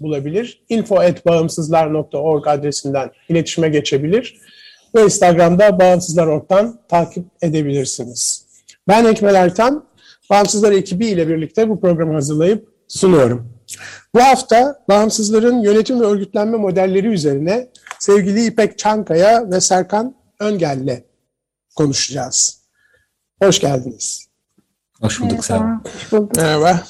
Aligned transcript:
bulabilir. 0.00 0.62
info.bağımsızlar.org 0.68 2.46
adresinden 2.46 3.10
iletişime 3.28 3.68
geçebilir 3.68 4.40
ve 4.94 5.04
Instagram'da 5.04 5.78
Bağımsızlar.org'dan 5.78 6.80
takip 6.88 7.24
edebilirsiniz. 7.42 8.46
Ben 8.88 9.04
Ekmel 9.04 9.34
Ertan, 9.34 9.84
Bağımsızlar 10.30 10.72
ekibi 10.72 11.06
ile 11.06 11.28
birlikte 11.28 11.68
bu 11.68 11.80
programı 11.80 12.12
hazırlayıp 12.12 12.68
sunuyorum. 12.88 13.52
Bu 14.14 14.22
hafta 14.22 14.84
bağımsızların 14.88 15.60
yönetim 15.60 16.00
ve 16.00 16.04
örgütlenme 16.04 16.56
modelleri 16.56 17.06
üzerine 17.06 17.68
sevgili 17.98 18.46
İpek 18.46 18.78
Çankaya 18.78 19.50
ve 19.50 19.60
Serkan 19.60 20.14
Öngel'le 20.40 21.04
konuşacağız. 21.76 22.62
Hoş 23.42 23.60
geldiniz. 23.60 24.28
Hoş 25.00 25.20
bulduk 25.20 25.44
Serkan. 25.44 25.84
Hoş 25.94 26.12
bulduk. 26.12 26.36
Merhaba. 26.36 26.82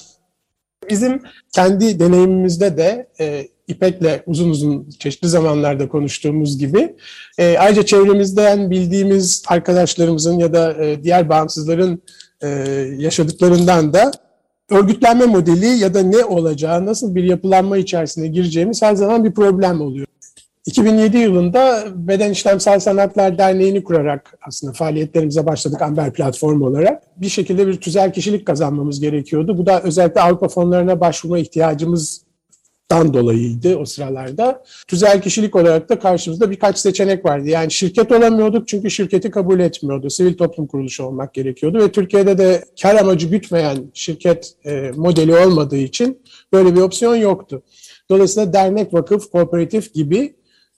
Bizim 0.93 1.23
kendi 1.53 2.01
deneyimimizde 2.01 2.77
de 2.77 3.07
e, 3.21 3.49
İpek'le 3.69 4.23
uzun 4.27 4.51
uzun 4.51 4.91
çeşitli 4.99 5.29
zamanlarda 5.29 5.89
konuştuğumuz 5.89 6.59
gibi 6.59 6.95
e, 7.39 7.59
ayrıca 7.59 7.83
çevremizden 7.83 8.71
bildiğimiz 8.71 9.43
arkadaşlarımızın 9.49 10.39
ya 10.39 10.53
da 10.53 10.85
e, 10.85 11.05
diğer 11.05 11.29
bağımsızların 11.29 12.03
e, 12.43 12.49
yaşadıklarından 12.99 13.93
da 13.93 14.13
örgütlenme 14.71 15.27
modeli 15.27 15.67
ya 15.67 15.95
da 15.95 16.03
ne 16.03 16.25
olacağı, 16.25 16.87
nasıl 16.87 17.15
bir 17.15 17.25
yapılanma 17.25 17.77
içerisine 17.77 18.29
gireceğimiz 18.29 18.83
her 18.83 18.95
zaman 18.95 19.25
bir 19.25 19.33
problem 19.33 19.81
oluyor. 19.81 20.07
2007 20.67 21.19
yılında 21.19 21.85
Beden 21.95 22.31
İşlemsel 22.31 22.81
Sanatlar 22.81 23.39
Derneği'ni 23.39 23.85
kurarak 23.85 24.39
aslında 24.43 24.73
faaliyetlerimize 24.73 25.47
başladık 25.47 25.83
Amber 25.83 26.13
Platform 26.13 26.63
olarak. 26.63 27.03
Bir 27.17 27.29
şekilde 27.29 27.67
bir 27.67 27.81
tüzel 27.81 28.13
kişilik 28.13 28.47
kazanmamız 28.47 29.01
gerekiyordu. 29.01 29.59
Bu 29.59 29.67
da 29.67 29.83
özellikle 29.83 30.21
Avrupa 30.21 30.49
fonlarına 30.49 31.01
başvurma 31.01 31.39
ihtiyacımızdan 31.39 33.15
dolayıydı 33.15 33.77
o 33.77 33.85
sıralarda. 33.85 34.65
Tüzel 34.89 35.23
kişilik 35.23 35.57
olarak 35.57 35.89
da 35.89 35.99
karşımızda 35.99 36.51
birkaç 36.51 36.79
seçenek 36.79 37.25
vardı. 37.25 37.49
Yani 37.49 37.71
şirket 37.71 38.13
olamıyorduk 38.13 38.69
çünkü 38.69 38.91
şirketi 38.91 39.31
kabul 39.31 39.61
etmiyordu. 39.61 40.11
Sivil 40.11 40.37
toplum 40.37 40.67
kuruluşu 40.67 41.05
olmak 41.05 41.35
gerekiyordu 41.35 41.79
ve 41.79 41.93
Türkiye'de 41.93 42.39
de 42.39 42.65
kar 42.83 42.95
amacı 42.95 43.29
gütmeyen 43.29 43.79
şirket 43.95 44.55
e, 44.65 44.91
modeli 44.97 45.37
olmadığı 45.37 45.77
için 45.77 46.23
böyle 46.53 46.75
bir 46.75 46.81
opsiyon 46.81 47.17
yoktu. 47.17 47.63
Dolayısıyla 48.11 48.53
dernek, 48.53 48.95
vakıf, 48.95 49.31
kooperatif 49.31 49.95
gibi 49.95 50.35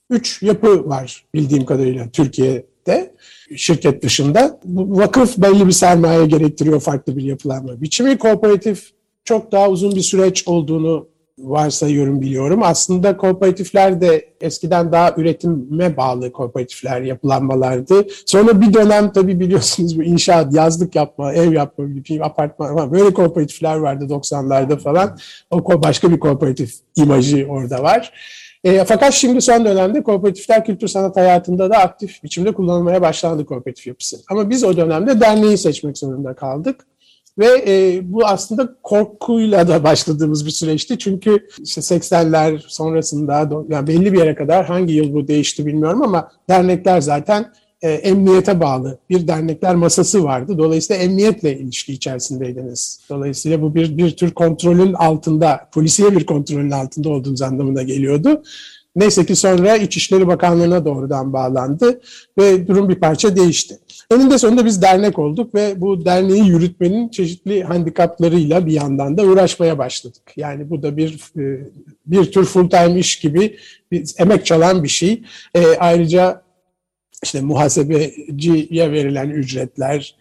üç 0.09 0.43
yapı 0.43 0.89
var 0.89 1.25
bildiğim 1.33 1.65
kadarıyla 1.65 2.09
Türkiye'de 2.09 3.15
şirket 3.55 4.03
dışında. 4.03 4.59
Vakıf 4.65 5.37
belli 5.37 5.67
bir 5.67 5.71
sermaye 5.71 6.25
gerektiriyor 6.25 6.79
farklı 6.79 7.17
bir 7.17 7.23
yapılanma 7.23 7.81
biçimi. 7.81 8.17
Kooperatif 8.17 8.91
çok 9.23 9.51
daha 9.51 9.69
uzun 9.69 9.95
bir 9.95 10.01
süreç 10.01 10.47
olduğunu 10.47 11.07
varsayıyorum 11.39 12.21
biliyorum. 12.21 12.63
Aslında 12.63 13.17
kooperatifler 13.17 14.01
de 14.01 14.29
eskiden 14.41 14.91
daha 14.91 15.13
üretime 15.17 15.97
bağlı 15.97 16.31
kooperatifler 16.31 17.01
yapılanmalardı. 17.01 18.07
Sonra 18.25 18.61
bir 18.61 18.73
dönem 18.73 19.11
tabii 19.11 19.39
biliyorsunuz 19.39 19.99
bu 19.99 20.03
inşaat, 20.03 20.53
yazlık 20.53 20.95
yapma, 20.95 21.33
ev 21.33 21.53
yapma, 21.53 21.85
bir 21.87 22.25
apartman 22.25 22.91
böyle 22.91 23.13
kooperatifler 23.13 23.75
vardı 23.75 24.05
90'larda 24.05 24.79
falan. 24.79 25.17
O 25.51 25.83
başka 25.83 26.11
bir 26.11 26.19
kooperatif 26.19 26.73
imajı 26.95 27.45
orada 27.49 27.83
var. 27.83 28.13
E, 28.65 28.85
fakat 28.85 29.13
şimdi 29.13 29.41
son 29.41 29.65
dönemde 29.65 30.03
kooperatifler 30.03 30.65
kültür 30.65 30.87
sanat 30.87 31.15
hayatında 31.17 31.69
da 31.69 31.77
aktif 31.77 32.23
biçimde 32.23 32.53
kullanılmaya 32.53 33.01
başlandı 33.01 33.45
kooperatif 33.45 33.87
yapısı. 33.87 34.17
Ama 34.29 34.49
biz 34.49 34.63
o 34.63 34.77
dönemde 34.77 35.19
derneği 35.19 35.57
seçmek 35.57 35.97
zorunda 35.97 36.33
kaldık. 36.33 36.85
Ve 37.37 37.63
e, 37.67 38.01
bu 38.03 38.25
aslında 38.25 38.75
korkuyla 38.83 39.67
da 39.67 39.83
başladığımız 39.83 40.45
bir 40.45 40.51
süreçti. 40.51 40.97
Çünkü 40.97 41.47
işte 41.63 41.81
80'ler 41.81 42.59
sonrasında 42.67 43.49
yani 43.69 43.87
belli 43.87 44.13
bir 44.13 44.17
yere 44.17 44.35
kadar 44.35 44.65
hangi 44.65 44.93
yıl 44.93 45.13
bu 45.13 45.27
değişti 45.27 45.65
bilmiyorum 45.65 46.01
ama 46.01 46.31
dernekler 46.49 47.01
zaten 47.01 47.51
e, 47.85 47.89
emniyete 47.89 48.59
bağlı 48.59 48.97
bir 49.09 49.27
dernekler 49.27 49.75
masası 49.75 50.23
vardı. 50.23 50.57
Dolayısıyla 50.57 51.03
emniyetle 51.03 51.59
ilişki 51.59 51.93
içerisindeydiniz. 51.93 52.99
Dolayısıyla 53.09 53.61
bu 53.61 53.75
bir, 53.75 53.97
bir 53.97 54.11
tür 54.11 54.31
kontrolün 54.31 54.93
altında, 54.93 55.69
polisiye 55.73 56.11
bir 56.11 56.25
kontrolün 56.25 56.71
altında 56.71 57.09
olduğunuz 57.09 57.41
anlamına 57.41 57.83
geliyordu. 57.83 58.43
Neyse 58.95 59.25
ki 59.25 59.35
sonra 59.35 59.77
İçişleri 59.77 60.27
Bakanlığı'na 60.27 60.85
doğrudan 60.85 61.33
bağlandı 61.33 62.01
ve 62.39 62.67
durum 62.67 62.89
bir 62.89 62.95
parça 62.95 63.35
değişti. 63.35 63.79
Eninde 64.11 64.37
sonunda 64.37 64.65
biz 64.65 64.81
dernek 64.81 65.19
olduk 65.19 65.55
ve 65.55 65.81
bu 65.81 66.05
derneği 66.05 66.47
yürütmenin 66.47 67.09
çeşitli 67.09 67.63
handikaplarıyla 67.63 68.65
bir 68.65 68.71
yandan 68.71 69.17
da 69.17 69.23
uğraşmaya 69.23 69.77
başladık. 69.77 70.33
Yani 70.35 70.69
bu 70.69 70.83
da 70.83 70.97
bir 70.97 71.19
e, 71.37 71.59
bir 72.05 72.31
tür 72.31 72.45
full 72.45 72.69
time 72.69 72.99
iş 72.99 73.19
gibi 73.19 73.57
emek 74.17 74.45
çalan 74.45 74.83
bir 74.83 74.89
şey. 74.89 75.21
E, 75.55 75.77
ayrıca 75.79 76.44
işte 77.25 77.41
muhasebeciye 77.41 78.91
verilen 78.91 79.29
ücretler, 79.29 80.15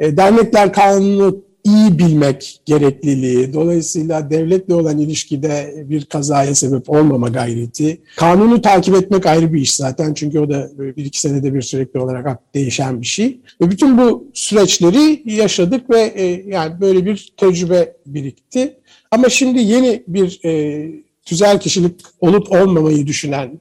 e, 0.00 0.16
dernekler 0.16 0.72
kanunu 0.72 1.42
iyi 1.64 1.98
bilmek 1.98 2.60
gerekliliği, 2.66 3.52
dolayısıyla 3.52 4.30
devletle 4.30 4.74
olan 4.74 4.98
ilişkide 4.98 5.84
bir 5.88 6.04
kazaya 6.04 6.54
sebep 6.54 6.90
olmama 6.90 7.28
gayreti, 7.28 8.00
kanunu 8.16 8.62
takip 8.62 8.94
etmek 8.94 9.26
ayrı 9.26 9.52
bir 9.52 9.60
iş 9.60 9.74
zaten 9.74 10.14
çünkü 10.14 10.38
o 10.38 10.50
da 10.50 10.70
bir 10.78 11.04
iki 11.04 11.20
senede 11.20 11.54
bir 11.54 11.62
sürekli 11.62 12.00
olarak 12.00 12.54
değişen 12.54 13.00
bir 13.00 13.06
şey. 13.06 13.40
Ve 13.60 13.70
bütün 13.70 13.98
bu 13.98 14.30
süreçleri 14.34 15.22
yaşadık 15.24 15.90
ve 15.90 16.00
e, 16.00 16.24
yani 16.46 16.80
böyle 16.80 17.06
bir 17.06 17.32
tecrübe 17.36 17.96
birikti. 18.06 18.74
Ama 19.10 19.28
şimdi 19.28 19.58
yeni 19.58 20.02
bir 20.08 20.40
e, 20.44 20.90
tüzel 21.24 21.60
kişilik 21.60 22.00
olup 22.20 22.52
olmamayı 22.52 23.06
düşünen 23.06 23.60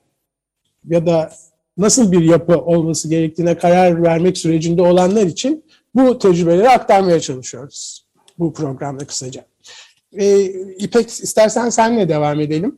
ya 0.90 1.06
da 1.06 1.31
nasıl 1.77 2.11
bir 2.11 2.21
yapı 2.21 2.57
olması 2.57 3.09
gerektiğine 3.09 3.57
karar 3.57 4.03
vermek 4.03 4.37
sürecinde 4.37 4.81
olanlar 4.81 5.25
için 5.25 5.63
bu 5.96 6.19
tecrübeleri 6.19 6.69
aktarmaya 6.69 7.19
çalışıyoruz 7.19 8.07
bu 8.40 8.53
programda 8.53 9.07
kısaca. 9.07 9.46
Ee, 10.13 10.43
İpek 10.79 11.09
istersen 11.09 11.69
senle 11.69 12.09
devam 12.09 12.40
edelim. 12.40 12.78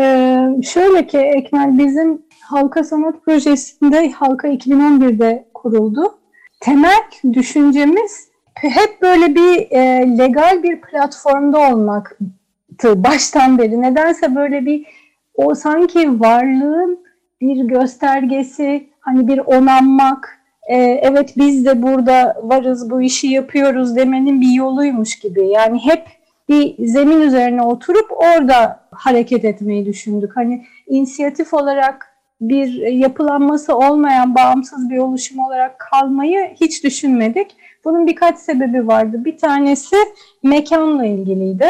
Ee, 0.00 0.48
şöyle 0.62 1.06
ki 1.06 1.18
Ekmel 1.18 1.78
bizim 1.78 2.22
Halka 2.40 2.84
Sanat 2.84 3.24
Projesi'nde 3.24 4.10
Halka 4.10 4.48
2011'de 4.48 5.48
kuruldu. 5.54 6.18
Temel 6.60 7.02
düşüncemiz 7.32 8.28
hep 8.54 9.02
böyle 9.02 9.34
bir 9.34 9.70
e, 9.70 9.78
legal 10.18 10.62
bir 10.62 10.80
platformda 10.80 11.58
olmaktı 11.58 13.04
baştan 13.04 13.58
beri. 13.58 13.82
Nedense 13.82 14.34
böyle 14.34 14.66
bir 14.66 14.86
o 15.34 15.54
sanki 15.54 16.20
varlığın 16.20 17.01
bir 17.42 17.64
göstergesi, 17.64 18.88
hani 19.00 19.28
bir 19.28 19.38
onanmak, 19.38 20.38
e, 20.68 20.76
evet 20.76 21.34
biz 21.36 21.66
de 21.66 21.82
burada 21.82 22.36
varız, 22.42 22.90
bu 22.90 23.02
işi 23.02 23.26
yapıyoruz 23.26 23.96
demenin 23.96 24.40
bir 24.40 24.52
yoluymuş 24.52 25.18
gibi. 25.18 25.48
Yani 25.48 25.78
hep 25.78 26.06
bir 26.48 26.86
zemin 26.86 27.20
üzerine 27.20 27.62
oturup 27.62 28.06
orada 28.10 28.80
hareket 28.90 29.44
etmeyi 29.44 29.86
düşündük. 29.86 30.36
Hani 30.36 30.64
inisiyatif 30.86 31.54
olarak 31.54 32.08
bir 32.40 32.86
yapılanması 32.86 33.76
olmayan 33.76 34.34
bağımsız 34.34 34.90
bir 34.90 34.98
oluşum 34.98 35.38
olarak 35.38 35.78
kalmayı 35.78 36.50
hiç 36.60 36.84
düşünmedik. 36.84 37.56
Bunun 37.84 38.06
birkaç 38.06 38.38
sebebi 38.38 38.86
vardı. 38.86 39.24
Bir 39.24 39.38
tanesi 39.38 39.96
mekanla 40.42 41.06
ilgiliydi. 41.06 41.66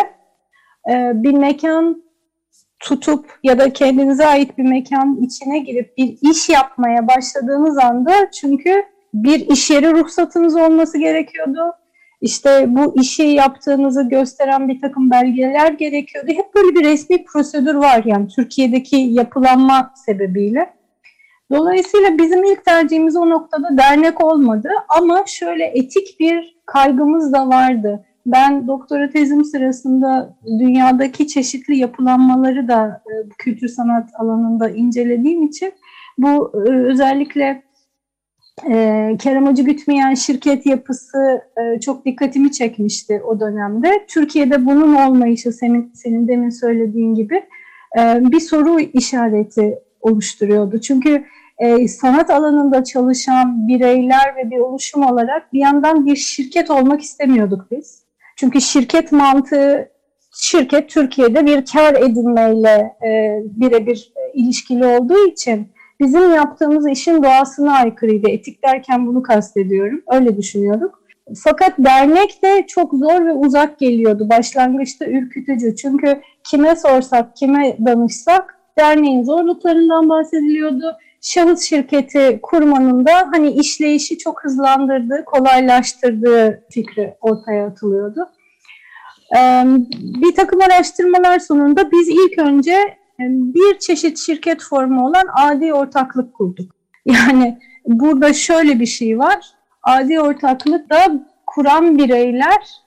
Ee, 0.91 1.13
bir 1.15 1.33
mekan 1.33 2.02
tutup 2.83 3.39
ya 3.43 3.59
da 3.59 3.73
kendinize 3.73 4.27
ait 4.27 4.59
bir 4.59 4.63
mekan 4.63 5.17
içine 5.23 5.59
girip 5.59 5.99
bir 5.99 6.19
iş 6.31 6.49
yapmaya 6.49 7.09
başladığınız 7.09 7.79
anda 7.79 8.31
çünkü 8.31 8.85
bir 9.15 9.49
iş 9.49 9.71
yeri 9.71 9.93
ruhsatınız 9.93 10.57
olması 10.57 10.99
gerekiyordu. 10.99 11.61
İşte 12.21 12.65
bu 12.69 13.01
işi 13.01 13.23
yaptığınızı 13.23 14.03
gösteren 14.03 14.69
bir 14.69 14.81
takım 14.81 15.11
belgeler 15.11 15.73
gerekiyordu. 15.73 16.31
Hep 16.31 16.55
böyle 16.55 16.75
bir 16.75 16.85
resmi 16.85 17.25
prosedür 17.25 17.75
var 17.75 18.03
yani 18.05 18.29
Türkiye'deki 18.29 18.97
yapılanma 18.97 19.93
sebebiyle. 20.07 20.75
Dolayısıyla 21.51 22.19
bizim 22.19 22.45
ilk 22.45 22.65
tercihimiz 22.65 23.17
o 23.17 23.31
noktada 23.31 23.79
dernek 23.79 24.25
olmadı 24.25 24.69
ama 24.89 25.25
şöyle 25.27 25.65
etik 25.65 26.21
bir 26.21 26.57
kaygımız 26.67 27.33
da 27.33 27.49
vardı. 27.49 28.05
Ben 28.27 28.67
doktora 28.67 29.11
tezim 29.11 29.45
sırasında 29.45 30.37
dünyadaki 30.59 31.29
çeşitli 31.29 31.77
yapılanmaları 31.77 32.69
da 32.69 33.03
e, 33.07 33.13
kültür 33.39 33.69
sanat 33.69 34.11
alanında 34.19 34.71
incelediğim 34.71 35.43
için 35.43 35.73
bu 36.19 36.53
e, 36.55 36.71
özellikle 36.71 37.63
e, 38.69 39.17
kar 39.23 39.37
amacı 39.37 39.63
gütmeyen 39.63 40.15
şirket 40.15 40.67
yapısı 40.67 41.43
e, 41.57 41.81
çok 41.81 42.05
dikkatimi 42.05 42.53
çekmişti 42.53 43.23
o 43.27 43.41
dönemde. 43.41 44.07
Türkiye'de 44.09 44.67
bunun 44.67 44.95
olmayışı 44.95 45.53
senin, 45.53 45.93
senin 45.95 46.29
demin 46.29 46.51
söylediğin 46.51 47.15
gibi 47.15 47.43
e, 47.99 48.31
bir 48.33 48.41
soru 48.41 48.81
işareti 48.81 49.79
oluşturuyordu. 50.01 50.81
Çünkü 50.81 51.25
e, 51.59 51.89
sanat 51.89 52.31
alanında 52.31 52.85
çalışan 52.85 53.69
bireyler 53.69 54.37
ve 54.37 54.51
bir 54.51 54.59
oluşum 54.59 55.03
olarak 55.03 55.53
bir 55.53 55.61
yandan 55.61 56.07
bir 56.07 56.17
şirket 56.17 56.71
olmak 56.71 57.01
istemiyorduk 57.01 57.67
biz. 57.71 58.02
Çünkü 58.37 58.61
şirket 58.61 59.13
mantığı, 59.13 59.89
şirket 60.35 60.89
Türkiye'de 60.89 61.47
bir 61.47 61.65
kar 61.67 61.95
edinmeyle 61.95 62.97
e, 63.07 63.41
birebir 63.45 64.13
ilişkili 64.35 64.87
olduğu 64.87 65.27
için 65.27 65.69
bizim 66.01 66.35
yaptığımız 66.35 66.89
işin 66.89 67.23
doğasına 67.23 67.73
aykırıydı. 67.73 68.29
Etik 68.29 68.65
derken 68.65 69.07
bunu 69.07 69.23
kastediyorum. 69.23 70.03
Öyle 70.13 70.37
düşünüyorduk. 70.37 71.03
Fakat 71.45 71.79
dernek 71.79 72.43
de 72.43 72.67
çok 72.67 72.95
zor 72.95 73.27
ve 73.27 73.33
uzak 73.33 73.79
geliyordu. 73.79 74.29
Başlangıçta 74.29 75.07
ürkütücü. 75.07 75.77
Çünkü 75.77 76.21
kime 76.45 76.77
sorsak, 76.77 77.37
kime 77.37 77.77
danışsak 77.87 78.59
derneğin 78.79 79.25
zorluklarından 79.25 80.09
bahsediliyordu. 80.09 80.97
Şahıs 81.23 81.63
şirketi 81.63 82.39
kurmanın 82.43 83.07
da 83.07 83.29
hani 83.33 83.51
işleyişi 83.51 84.19
çok 84.19 84.45
hızlandırdığı, 84.45 85.25
kolaylaştırdığı 85.25 86.65
fikri 86.71 87.15
ortaya 87.21 87.67
atılıyordu. 87.67 88.29
Bir 89.95 90.35
takım 90.35 90.61
araştırmalar 90.61 91.39
sonunda 91.39 91.91
biz 91.93 92.09
ilk 92.09 92.39
önce 92.39 92.99
bir 93.19 93.79
çeşit 93.79 94.19
şirket 94.19 94.63
formu 94.63 95.07
olan 95.07 95.27
adi 95.35 95.75
ortaklık 95.75 96.35
kurduk. 96.35 96.75
Yani 97.05 97.59
burada 97.87 98.33
şöyle 98.33 98.81
bir 98.81 98.87
şey 98.87 99.19
var. 99.19 99.47
Adi 99.83 100.21
ortaklık 100.21 100.91
da 100.91 101.27
kuran 101.47 101.99
bireyler 101.99 102.83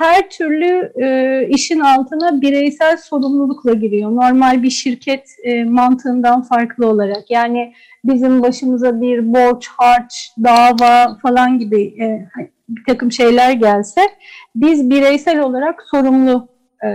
her 0.00 0.30
türlü 0.30 0.92
e, 1.02 1.46
işin 1.48 1.80
altına 1.80 2.40
bireysel 2.40 2.96
sorumlulukla 2.96 3.72
giriyor. 3.72 4.10
Normal 4.10 4.62
bir 4.62 4.70
şirket 4.70 5.28
e, 5.42 5.64
mantığından 5.64 6.42
farklı 6.42 6.86
olarak. 6.86 7.30
Yani 7.30 7.72
bizim 8.04 8.42
başımıza 8.42 9.00
bir 9.00 9.34
borç, 9.34 9.68
harç, 9.68 10.32
dava 10.44 11.18
falan 11.22 11.58
gibi 11.58 11.82
e, 11.82 12.28
bir 12.68 12.84
takım 12.86 13.12
şeyler 13.12 13.52
gelse 13.52 14.00
biz 14.54 14.90
bireysel 14.90 15.40
olarak 15.40 15.82
sorumlu 15.90 16.48
e, 16.84 16.88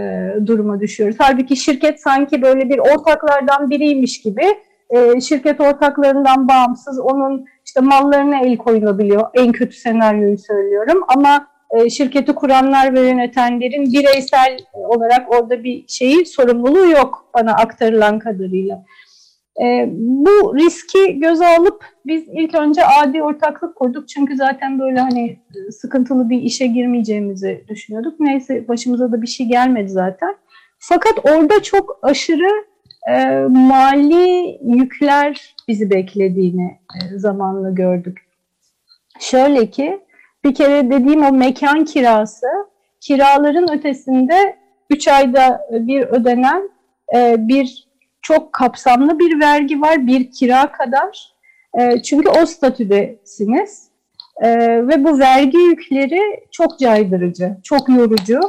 duruma 0.45 0.79
düşüyoruz. 0.79 1.15
Halbuki 1.19 1.55
şirket 1.55 2.01
sanki 2.01 2.41
böyle 2.41 2.69
bir 2.69 2.77
ortaklardan 2.77 3.69
biriymiş 3.69 4.21
gibi 4.21 4.45
e, 4.89 5.21
şirket 5.21 5.61
ortaklarından 5.61 6.47
bağımsız 6.47 6.99
onun 6.99 7.45
işte 7.65 7.81
mallarına 7.81 8.39
el 8.39 8.57
koyulabiliyor. 8.57 9.23
En 9.33 9.51
kötü 9.51 9.75
senaryoyu 9.75 10.37
söylüyorum 10.37 11.03
ama 11.07 11.54
şirketi 11.89 12.35
kuranlar 12.35 12.93
ve 12.93 12.99
yönetenlerin 12.99 13.93
bireysel 13.93 14.57
olarak 14.73 15.33
orada 15.33 15.63
bir 15.63 15.87
şeyi 15.87 16.25
sorumluluğu 16.25 16.89
yok 16.89 17.29
bana 17.33 17.53
aktarılan 17.53 18.19
kadarıyla. 18.19 18.85
E, 19.63 19.89
bu 19.97 20.55
riski 20.57 21.19
göze 21.19 21.47
alıp 21.47 21.85
biz 22.05 22.23
ilk 22.27 22.55
önce 22.55 22.81
adi 22.85 23.23
ortaklık 23.23 23.75
kurduk. 23.75 24.07
Çünkü 24.07 24.35
zaten 24.35 24.79
böyle 24.79 24.99
hani 24.99 25.39
sıkıntılı 25.71 26.29
bir 26.29 26.41
işe 26.41 26.67
girmeyeceğimizi 26.67 27.65
düşünüyorduk. 27.67 28.19
Neyse 28.19 28.67
başımıza 28.67 29.11
da 29.11 29.21
bir 29.21 29.27
şey 29.27 29.45
gelmedi 29.45 29.89
zaten. 29.89 30.35
Fakat 30.79 31.13
orada 31.25 31.63
çok 31.63 31.99
aşırı 32.01 32.65
e, 33.09 33.39
mali 33.49 34.59
yükler 34.63 35.55
bizi 35.67 35.89
beklediğini 35.89 36.79
e, 36.95 37.17
zamanla 37.17 37.69
gördük. 37.69 38.17
Şöyle 39.19 39.69
ki 39.69 39.99
bir 40.45 40.55
kere 40.55 40.89
dediğim 40.89 41.25
o 41.25 41.31
mekan 41.31 41.85
kirası 41.85 42.47
kiraların 43.01 43.77
ötesinde 43.77 44.55
3 44.89 45.07
ayda 45.07 45.67
bir 45.71 46.01
ödenen 46.01 46.69
e, 47.15 47.35
bir 47.47 47.87
çok 48.21 48.53
kapsamlı 48.53 49.19
bir 49.19 49.39
vergi 49.39 49.81
var 49.81 50.07
bir 50.07 50.31
kira 50.31 50.71
kadar. 50.71 51.35
E, 51.79 52.01
çünkü 52.01 52.29
o 52.29 52.45
statüdesiniz 52.45 53.89
e, 54.43 54.49
ve 54.87 55.03
bu 55.03 55.19
vergi 55.19 55.57
yükleri 55.57 56.21
çok 56.51 56.79
caydırıcı, 56.79 57.57
çok 57.63 57.89
yorucu. 57.89 58.39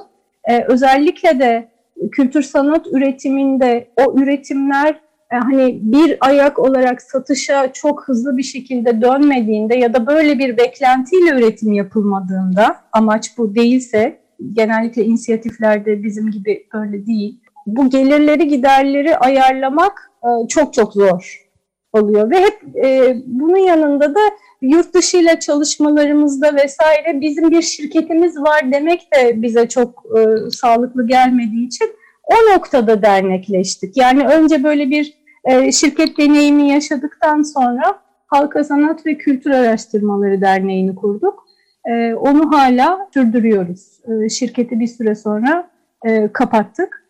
E, 0.45 0.65
özellikle 0.65 1.39
de 1.39 1.69
kültür 2.13 2.43
sanat 2.43 2.87
üretiminde 2.87 3.89
o 3.97 4.21
üretimler 4.21 5.01
hani 5.31 5.79
bir 5.83 6.17
ayak 6.21 6.59
olarak 6.59 7.03
satışa 7.03 7.73
çok 7.73 8.09
hızlı 8.09 8.37
bir 8.37 8.43
şekilde 8.43 9.01
dönmediğinde 9.01 9.77
ya 9.77 9.95
da 9.95 10.07
böyle 10.07 10.39
bir 10.39 10.57
beklentiyle 10.57 11.31
üretim 11.31 11.73
yapılmadığında 11.73 12.77
amaç 12.93 13.39
bu 13.39 13.55
değilse 13.55 14.21
genellikle 14.53 15.05
inisiyatiflerde 15.05 16.03
bizim 16.03 16.31
gibi 16.31 16.67
öyle 16.75 17.07
değil. 17.07 17.41
Bu 17.67 17.91
gelirleri 17.91 18.49
giderleri 18.49 19.17
ayarlamak 19.17 20.11
e, 20.23 20.49
çok 20.49 20.75
çok 20.75 20.93
zor 20.93 21.47
oluyor 21.93 22.31
ve 22.31 22.41
hep 22.41 22.85
e, 22.85 23.17
bunun 23.27 23.57
yanında 23.57 24.15
da 24.15 24.21
yurt 24.63 24.95
dışı 24.95 25.17
ile 25.17 25.39
çalışmalarımızda 25.41 26.55
vesaire 26.55 27.21
bizim 27.21 27.51
bir 27.51 27.63
şirketimiz 27.63 28.37
var 28.37 28.73
demek 28.73 29.09
de 29.15 29.43
bize 29.43 29.69
çok 29.69 30.05
e, 30.19 30.51
sağlıklı 30.51 31.07
gelmediği 31.07 31.67
için 31.67 31.91
o 32.27 32.55
noktada 32.55 33.03
dernekleştik. 33.03 33.97
Yani 33.97 34.27
önce 34.27 34.65
böyle 34.65 34.91
bir 34.91 35.15
e, 35.45 35.73
şirket 35.73 36.19
deneyimi 36.19 36.69
yaşadıktan 36.69 37.43
sonra 37.43 37.99
Halka 38.27 38.65
Sanat 38.65 39.07
ve 39.07 39.19
Kültür 39.19 39.51
Araştırmaları 39.51 40.41
Derneği'ni 40.41 40.95
kurduk. 40.95 41.47
E, 41.91 42.15
onu 42.15 42.53
hala 42.53 43.09
sürdürüyoruz. 43.15 44.01
E, 44.05 44.29
şirketi 44.29 44.81
bir 44.81 44.87
süre 44.87 45.15
sonra 45.15 45.71
e, 46.07 46.33
kapattık. 46.33 47.07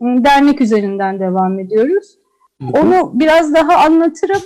Dernek 0.00 0.60
üzerinden 0.60 1.20
devam 1.20 1.58
ediyoruz. 1.58 2.18
Onu 2.72 3.10
biraz 3.14 3.54
daha 3.54 3.76
anlatırım 3.76 4.42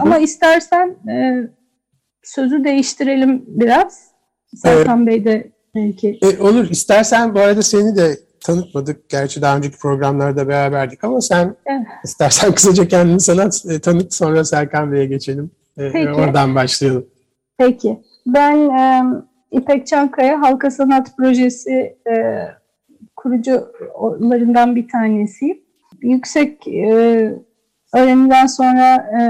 ama 0.00 0.18
istersen 0.18 0.96
e, 1.10 1.48
sözü 2.22 2.64
değiştirelim 2.64 3.44
biraz. 3.46 4.10
Serkan 4.56 5.06
Bey 5.06 5.24
de 5.24 5.50
belki. 5.74 6.18
E, 6.22 6.42
olur. 6.42 6.70
İstersen 6.70 7.34
bu 7.34 7.40
arada 7.40 7.62
seni 7.62 7.96
de 7.96 8.16
tanıtmadık. 8.40 9.08
Gerçi 9.08 9.42
daha 9.42 9.56
önceki 9.56 9.78
programlarda 9.78 10.48
beraberdik 10.48 11.04
ama 11.04 11.20
sen 11.20 11.56
evet. 11.66 11.86
istersen 12.04 12.52
kısaca 12.54 12.88
kendini 12.88 13.20
sana 13.20 13.50
e, 13.68 13.80
tanıt 13.80 14.14
sonra 14.14 14.44
Serkan 14.44 14.92
Bey'e 14.92 15.06
geçelim. 15.06 15.50
E, 15.78 15.90
Peki. 15.92 16.10
Oradan 16.10 16.54
başlayalım. 16.54 17.06
Peki. 17.58 18.02
Ben 18.26 18.56
e, 18.56 19.04
İpek 19.50 19.86
Çankaya 19.86 20.40
Halka 20.40 20.70
Sanat 20.70 21.16
Projesi 21.16 21.96
e, 22.10 22.46
kurucularından 23.16 24.76
bir 24.76 24.88
tanesiyim. 24.88 25.60
Yüksek 26.02 26.68
e, 26.68 26.90
öğrenimden 27.94 28.46
sonra 28.46 28.94
e, 28.94 29.20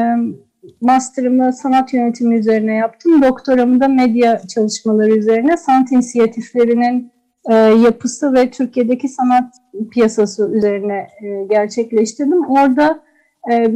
master'ımı 0.80 1.52
sanat 1.52 1.94
yönetimi 1.94 2.34
üzerine 2.38 2.74
yaptım. 2.74 3.22
Doktoramı 3.22 3.80
da 3.80 3.88
medya 3.88 4.42
çalışmaları 4.54 5.10
üzerine 5.16 5.56
sanat 5.56 5.92
inisiyatiflerinin 5.92 7.12
e, 7.48 7.54
yapısı 7.54 8.34
ve 8.34 8.50
Türkiye'deki 8.50 9.08
sanat 9.08 9.54
piyasası 9.90 10.50
üzerine 10.52 11.06
e, 11.22 11.46
gerçekleştirdim. 11.50 12.50
Orada 12.50 13.00
e, 13.52 13.66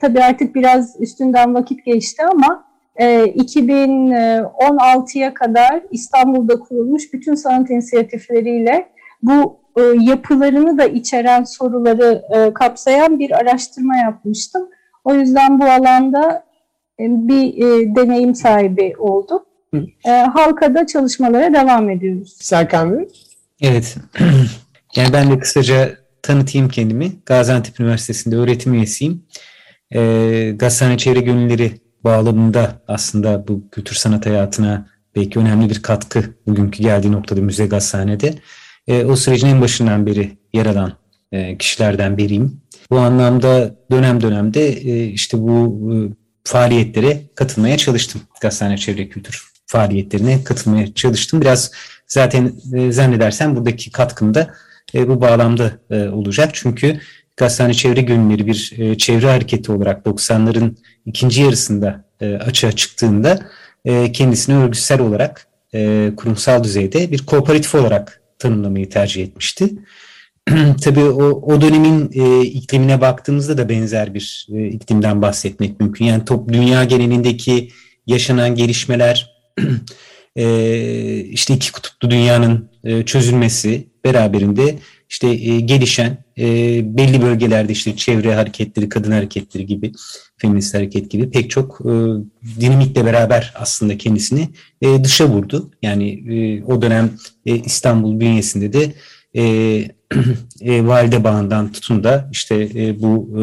tabii 0.00 0.20
artık 0.20 0.54
biraz 0.54 1.00
üstünden 1.00 1.54
vakit 1.54 1.84
geçti 1.84 2.22
ama 2.32 2.64
e, 2.96 3.24
2016'ya 3.24 5.34
kadar 5.34 5.82
İstanbul'da 5.90 6.60
kurulmuş 6.60 7.12
bütün 7.12 7.34
sanat 7.34 7.70
inisiyatifleriyle 7.70 8.88
bu 9.22 9.60
e, 9.76 9.82
yapılarını 10.00 10.78
da 10.78 10.84
içeren 10.84 11.44
soruları 11.44 12.22
e, 12.34 12.54
kapsayan 12.54 13.18
bir 13.18 13.30
araştırma 13.30 13.96
yapmıştım. 13.96 14.68
O 15.04 15.14
yüzden 15.14 15.60
bu 15.60 15.64
alanda 15.64 16.44
e, 17.00 17.28
bir 17.28 17.56
e, 17.56 17.94
deneyim 17.94 18.34
sahibi 18.34 18.94
olduk. 18.98 19.47
E, 20.06 20.10
halkada 20.10 20.86
çalışmalara 20.86 21.54
devam 21.54 21.90
ediyoruz. 21.90 22.36
Serkan 22.40 22.98
Bey? 22.98 23.08
Evet. 23.60 23.96
yani 24.96 25.12
ben 25.12 25.30
de 25.30 25.38
kısaca 25.38 25.96
tanıtayım 26.22 26.68
kendimi. 26.68 27.12
Gaziantep 27.26 27.80
Üniversitesi'nde 27.80 28.36
öğretim 28.36 28.74
üyesiyim. 28.74 29.22
Ee, 29.94 30.54
Gazhane 30.56 30.98
Çevre 30.98 31.20
Gönülleri 31.20 31.72
bağlamında 32.04 32.82
aslında 32.88 33.48
bu 33.48 33.70
kültür 33.70 33.94
sanat 33.94 34.26
hayatına 34.26 34.86
belki 35.16 35.38
önemli 35.38 35.70
bir 35.70 35.82
katkı 35.82 36.24
bugünkü 36.46 36.82
geldiği 36.82 37.12
noktada 37.12 37.40
Müze 37.40 37.66
Gazhane'de. 37.66 38.34
Ee, 38.88 39.04
o 39.04 39.16
sürecin 39.16 39.46
en 39.46 39.60
başından 39.60 40.06
beri 40.06 40.38
yer 40.52 40.66
alan 40.66 40.92
e, 41.32 41.58
kişilerden 41.58 42.16
biriyim. 42.18 42.60
Bu 42.90 42.98
anlamda 42.98 43.74
dönem 43.90 44.20
dönemde 44.20 44.68
e, 44.68 45.06
işte 45.06 45.38
bu 45.40 45.90
e, 45.92 45.96
faaliyetlere 46.44 47.22
katılmaya 47.34 47.76
çalıştım. 47.76 48.20
Gazhane 48.40 48.78
Çevre 48.78 49.08
Kültür 49.08 49.48
faaliyetlerine 49.68 50.44
katılmaya 50.44 50.94
çalıştım. 50.94 51.40
Biraz 51.40 51.72
zaten 52.06 52.52
e, 52.74 52.92
zannedersem 52.92 53.56
buradaki 53.56 53.90
katkım 53.90 54.34
da 54.34 54.54
e, 54.94 55.08
bu 55.08 55.20
bağlamda 55.20 55.72
e, 55.90 56.08
olacak. 56.08 56.50
Çünkü 56.52 57.00
Gazhane 57.36 57.74
Çevre 57.74 58.00
Günleri 58.00 58.46
bir 58.46 58.72
e, 58.78 58.98
çevre 58.98 59.26
hareketi 59.30 59.72
olarak 59.72 60.06
90'ların 60.06 60.76
ikinci 61.06 61.42
yarısında 61.42 62.04
açığa 62.40 62.72
çıktığında 62.72 63.46
kendisini 64.12 64.56
örgütsel 64.56 65.00
olarak 65.00 65.46
kurumsal 66.16 66.64
düzeyde 66.64 67.10
bir 67.12 67.26
kooperatif 67.26 67.74
olarak 67.74 68.22
tanımlamayı 68.38 68.90
tercih 68.90 69.22
etmişti. 69.22 69.70
Tabii 70.84 71.04
o, 71.04 71.54
o 71.54 71.60
dönemin 71.60 72.10
e, 72.14 72.44
iklimine 72.44 73.00
baktığımızda 73.00 73.58
da 73.58 73.68
benzer 73.68 74.14
bir 74.14 74.46
e, 74.52 74.66
iklimden 74.66 75.22
bahsetmek 75.22 75.80
mümkün. 75.80 76.04
Yani 76.04 76.24
top 76.24 76.52
dünya 76.52 76.84
genelindeki 76.84 77.68
yaşanan 78.06 78.54
gelişmeler, 78.54 79.37
e, 80.36 81.20
işte 81.20 81.54
iki 81.54 81.72
kutuplu 81.72 82.10
dünyanın 82.10 82.70
e, 82.84 83.04
çözülmesi 83.04 83.88
beraberinde 84.04 84.78
işte 85.08 85.28
e, 85.28 85.60
gelişen 85.60 86.24
e, 86.38 86.44
belli 86.96 87.22
bölgelerde 87.22 87.72
işte 87.72 87.96
çevre 87.96 88.34
hareketleri, 88.34 88.88
kadın 88.88 89.12
hareketleri 89.12 89.66
gibi, 89.66 89.92
feminist 90.36 90.74
hareket 90.74 91.10
gibi 91.10 91.30
pek 91.30 91.50
çok 91.50 91.80
e, 91.80 91.92
dinamikle 92.60 93.04
beraber 93.04 93.54
aslında 93.56 93.98
kendisini 93.98 94.48
e, 94.82 95.04
dışa 95.04 95.28
vurdu. 95.28 95.70
Yani 95.82 96.10
e, 96.10 96.64
o 96.64 96.82
dönem 96.82 97.10
e, 97.46 97.56
İstanbul 97.56 98.20
bünyesinde 98.20 98.72
de 98.72 98.92
e, 99.36 99.42
e, 100.60 100.86
Valide 100.86 101.24
Bağı'ndan 101.24 101.72
tutun 101.72 102.04
da 102.04 102.28
işte 102.32 102.68
e, 102.74 103.02
bu 103.02 103.30
e, 103.40 103.42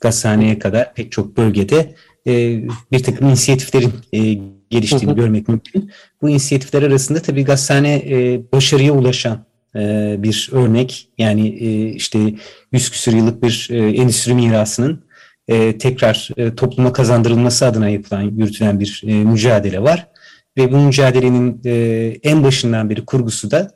gazhaneye 0.00 0.58
kadar 0.58 0.94
pek 0.94 1.12
çok 1.12 1.36
bölgede 1.36 1.94
e, 2.26 2.62
bir 2.92 3.02
takım 3.02 3.28
inisiyatiflerin 3.28 3.92
e, 4.14 4.38
geliştiğini 4.70 5.06
Hı 5.06 5.10
hı. 5.10 5.16
görmek 5.16 5.48
mümkün. 5.48 5.90
Bu 6.22 6.30
inisiyatifler 6.30 6.82
arasında 6.82 7.22
tabii 7.22 7.44
gazhane 7.44 7.94
e, 7.94 8.40
başarıya 8.52 8.92
ulaşan 8.92 9.44
e, 9.76 10.14
bir 10.18 10.48
örnek. 10.52 11.08
Yani 11.18 11.48
e, 11.48 11.88
işte 11.92 12.34
100 12.72 12.90
küsur 12.90 13.12
yıllık 13.12 13.42
bir 13.42 13.68
e, 13.70 13.78
endüstri 13.78 14.34
mirasının 14.34 15.04
e, 15.48 15.78
tekrar 15.78 16.28
e, 16.36 16.54
topluma 16.54 16.92
kazandırılması 16.92 17.66
adına 17.66 17.88
yapılan, 17.88 18.22
yürütülen 18.22 18.80
bir 18.80 19.02
e, 19.06 19.14
mücadele 19.14 19.82
var. 19.82 20.08
Ve 20.56 20.72
bu 20.72 20.76
mücadelenin 20.76 21.60
e, 21.64 21.72
en 22.22 22.44
başından 22.44 22.90
beri 22.90 23.04
kurgusu 23.04 23.50
da 23.50 23.70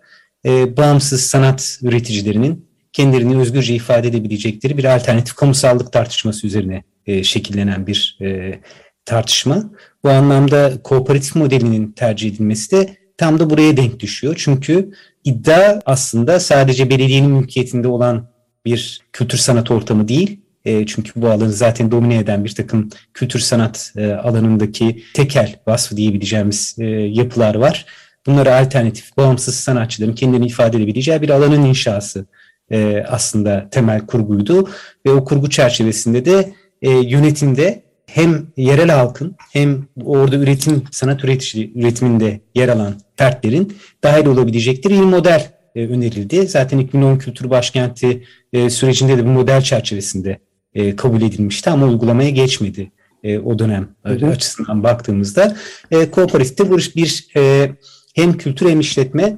e, 0.46 0.76
bağımsız 0.76 1.20
sanat 1.20 1.78
üreticilerinin 1.82 2.68
kendilerini 2.92 3.38
özgürce 3.38 3.74
ifade 3.74 4.08
edebilecekleri 4.08 4.78
bir 4.78 4.96
alternatif 4.96 5.34
kamusallık 5.34 5.92
tartışması 5.92 6.46
üzerine 6.46 6.82
e, 7.06 7.24
şekillenen 7.24 7.86
bir 7.86 8.18
e, 8.20 8.60
tartışma. 9.04 9.70
Bu 10.04 10.10
anlamda 10.10 10.82
kooperatif 10.82 11.36
modelinin 11.36 11.92
tercih 11.92 12.30
edilmesi 12.30 12.70
de 12.70 12.96
tam 13.16 13.38
da 13.38 13.50
buraya 13.50 13.76
denk 13.76 14.00
düşüyor. 14.00 14.34
Çünkü 14.38 14.90
iddia 15.24 15.80
aslında 15.86 16.40
sadece 16.40 16.90
belediyenin 16.90 17.30
mülkiyetinde 17.30 17.88
olan 17.88 18.28
bir 18.64 19.00
kültür 19.12 19.38
sanat 19.38 19.70
ortamı 19.70 20.08
değil. 20.08 20.40
E, 20.64 20.86
çünkü 20.86 21.12
bu 21.16 21.28
alanı 21.30 21.52
zaten 21.52 21.90
domine 21.90 22.16
eden 22.18 22.44
bir 22.44 22.54
takım 22.54 22.88
kültür 23.14 23.40
sanat 23.40 23.92
e, 23.96 24.12
alanındaki 24.12 25.02
tekel 25.14 25.56
vasfı 25.66 25.96
diyebileceğimiz 25.96 26.76
e, 26.78 26.84
yapılar 26.86 27.54
var. 27.54 27.86
Bunlara 28.26 28.60
alternatif, 28.60 29.16
bağımsız 29.16 29.54
sanatçıların 29.54 30.14
kendini 30.14 30.46
ifade 30.46 30.76
edebileceği 30.76 31.22
bir 31.22 31.30
alanın 31.30 31.64
inşası 31.64 32.26
e, 32.70 33.04
aslında 33.08 33.68
temel 33.70 34.06
kurguydu. 34.06 34.70
Ve 35.06 35.10
o 35.10 35.24
kurgu 35.24 35.50
çerçevesinde 35.50 36.24
de 36.24 36.52
e, 36.82 36.90
yönetimde 36.90 37.83
hem 38.14 38.46
yerel 38.56 38.90
halkın 38.90 39.36
hem 39.52 39.86
orada 40.04 40.36
üretim, 40.36 40.82
sanat 40.90 41.24
üretici, 41.24 41.72
üretiminde 41.74 42.40
yer 42.54 42.68
alan 42.68 42.94
fertlerin 43.16 43.76
dahil 44.04 44.26
olabilecekleri 44.26 44.94
bir 44.94 45.04
model 45.04 45.52
e, 45.74 45.86
önerildi. 45.86 46.46
Zaten 46.46 46.78
2010 46.78 47.18
Kültür 47.18 47.50
Başkenti 47.50 48.24
e, 48.52 48.70
sürecinde 48.70 49.18
de 49.18 49.24
bu 49.24 49.28
model 49.28 49.62
çerçevesinde 49.62 50.38
e, 50.74 50.96
kabul 50.96 51.22
edilmişti 51.22 51.70
ama 51.70 51.86
uygulamaya 51.86 52.30
geçmedi 52.30 52.92
e, 53.22 53.38
o 53.38 53.58
dönem 53.58 53.88
hı. 54.04 54.26
açısından 54.26 54.82
baktığımızda. 54.82 55.56
E, 55.90 56.10
kooperatifte 56.10 56.70
bir, 56.70 56.92
bir 56.96 57.28
e, 57.36 57.70
hem 58.14 58.32
kültür 58.36 58.70
hem 58.70 58.80
işletme 58.80 59.36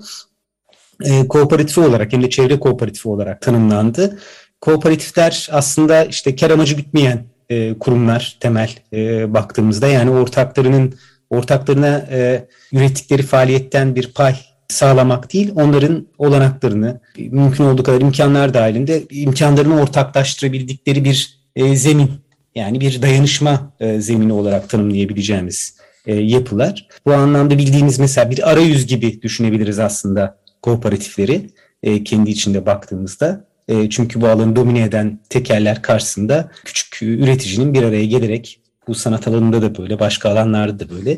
e, 1.04 1.28
kooperatifi 1.28 1.80
olarak 1.80 2.12
hem 2.12 2.22
de 2.22 2.30
çevre 2.30 2.60
kooperatifi 2.60 3.08
olarak 3.08 3.42
tanımlandı. 3.42 4.18
Kooperatifler 4.60 5.48
aslında 5.52 6.04
işte 6.04 6.36
kar 6.36 6.50
amacı 6.50 6.74
gütmeyen 6.74 7.35
e, 7.50 7.78
kurumlar 7.78 8.36
temel 8.40 8.70
e, 8.92 9.34
baktığımızda 9.34 9.86
yani 9.88 10.10
ortaklarının 10.10 10.94
ortaklarına 11.30 12.06
e, 12.10 12.48
ürettikleri 12.72 13.22
faaliyetten 13.22 13.96
bir 13.96 14.12
pay 14.12 14.34
sağlamak 14.68 15.32
değil, 15.32 15.52
onların 15.54 16.06
olanaklarını 16.18 17.00
mümkün 17.18 17.64
olduğu 17.64 17.82
kadar 17.82 18.00
imkanlar 18.00 18.54
dahilinde 18.54 19.02
imkanlarını 19.10 19.80
ortaklaştırabildikleri 19.80 21.04
bir 21.04 21.38
e, 21.56 21.76
zemin 21.76 22.10
yani 22.54 22.80
bir 22.80 23.02
dayanışma 23.02 23.72
e, 23.80 24.00
zemini 24.00 24.32
olarak 24.32 24.68
tanımlayabileceğimiz 24.68 25.76
e, 26.06 26.14
yapılar. 26.14 26.88
Bu 27.06 27.12
anlamda 27.12 27.58
bildiğimiz 27.58 27.98
mesela 27.98 28.30
bir 28.30 28.50
arayüz 28.50 28.86
gibi 28.86 29.22
düşünebiliriz 29.22 29.78
aslında 29.78 30.38
kooperatifleri 30.62 31.50
e, 31.82 32.04
kendi 32.04 32.30
içinde 32.30 32.66
baktığımızda. 32.66 33.44
E, 33.68 33.90
çünkü 33.90 34.20
bu 34.20 34.28
alanı 34.28 34.56
domine 34.56 34.82
eden 34.82 35.20
tekerler 35.28 35.82
karşısında 35.82 36.50
küçük 36.64 37.02
üreticinin 37.02 37.74
bir 37.74 37.82
araya 37.82 38.06
gelerek 38.06 38.60
bu 38.88 38.94
sanat 38.94 39.28
alanında 39.28 39.62
da 39.62 39.78
böyle, 39.78 39.98
başka 39.98 40.30
alanlarda 40.30 40.78
da 40.78 40.90
böyle 40.90 41.12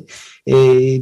e, 0.49 0.57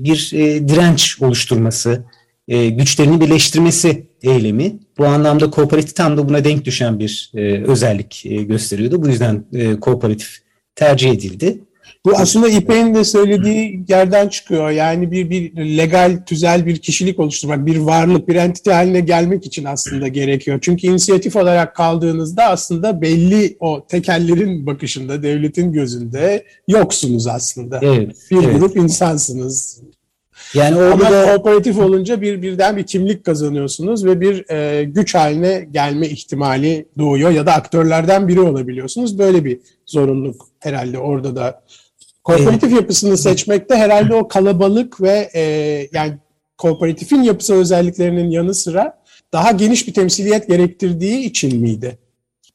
bir 0.04 0.30
e, 0.34 0.68
direnç 0.68 1.22
oluşturması, 1.22 2.04
e, 2.48 2.68
güçlerini 2.68 3.20
birleştirmesi 3.20 4.06
eylemi. 4.22 4.78
Bu 4.98 5.06
anlamda 5.06 5.50
kooperatif 5.50 5.96
tam 5.96 6.16
da 6.16 6.28
buna 6.28 6.44
denk 6.44 6.64
düşen 6.64 6.98
bir 6.98 7.30
e, 7.34 7.62
özellik 7.62 8.26
e, 8.26 8.36
gösteriyordu. 8.42 9.02
Bu 9.02 9.08
yüzden 9.08 9.44
e, 9.52 9.80
kooperatif 9.80 10.38
tercih 10.74 11.10
edildi. 11.10 11.58
Bu 12.07 12.16
aslında 12.16 12.49
İpek'in 12.49 12.95
de 12.95 13.05
söylediği 13.05 13.85
yerden 13.88 14.28
çıkıyor. 14.28 14.71
Yani 14.71 15.11
bir, 15.11 15.31
bir 15.31 15.57
legal, 15.57 16.23
tüzel 16.26 16.66
bir 16.66 16.76
kişilik 16.76 17.21
oluşturmak, 17.21 17.66
bir 17.66 17.76
varlık, 17.76 18.28
bir 18.28 18.35
entite 18.35 18.73
haline 18.73 19.00
gelmek 19.00 19.47
için 19.47 19.64
aslında 19.64 20.09
gerekiyor. 20.09 20.59
Çünkü 20.62 20.87
inisiyatif 20.87 21.37
olarak 21.37 21.76
kaldığınızda 21.76 22.45
aslında 22.45 23.02
belli 23.02 23.57
o 23.61 23.87
tekellerin 23.87 24.66
bakışında, 24.66 25.23
devletin 25.23 25.73
gözünde 25.73 26.45
yoksunuz 26.69 27.26
aslında. 27.26 27.81
Evet. 27.83 28.16
Bir 28.31 28.45
evet. 28.45 28.59
grup 28.59 28.76
insansınız. 28.76 29.81
Yani 30.55 30.76
Ama 30.76 30.95
orada 30.95 31.11
da 31.11 31.26
kooperatif 31.26 31.78
olunca 31.78 32.21
bir 32.21 32.43
birden 32.43 32.76
bir 32.76 32.83
kimlik 32.83 33.25
kazanıyorsunuz 33.25 34.05
ve 34.05 34.21
bir 34.21 34.50
e, 34.50 34.85
güç 34.85 35.14
haline 35.14 35.69
gelme 35.71 36.09
ihtimali 36.09 36.87
doğuyor 36.99 37.31
ya 37.31 37.47
da 37.47 37.52
aktörlerden 37.52 38.28
biri 38.28 38.40
olabiliyorsunuz. 38.40 39.19
Böyle 39.19 39.45
bir 39.45 39.61
zorunluluk 39.87 40.49
herhalde 40.61 40.99
orada 40.99 41.37
da. 41.37 41.62
Kooperatif 42.25 42.73
yapısını 42.73 43.19
seçmekte 43.19 43.75
herhalde 43.75 44.14
o 44.14 44.28
kalabalık 44.28 45.00
ve 45.00 45.31
e, 45.35 45.43
yani 45.93 46.14
kooperatifin 46.59 47.23
yapısı 47.23 47.55
özelliklerinin 47.55 48.31
yanı 48.31 48.55
sıra 48.55 49.02
daha 49.33 49.50
geniş 49.50 49.88
bir 49.88 49.95
temsiliyet 49.95 50.49
gerektirdiği 50.49 51.19
için 51.19 51.61
miydi? 51.61 51.99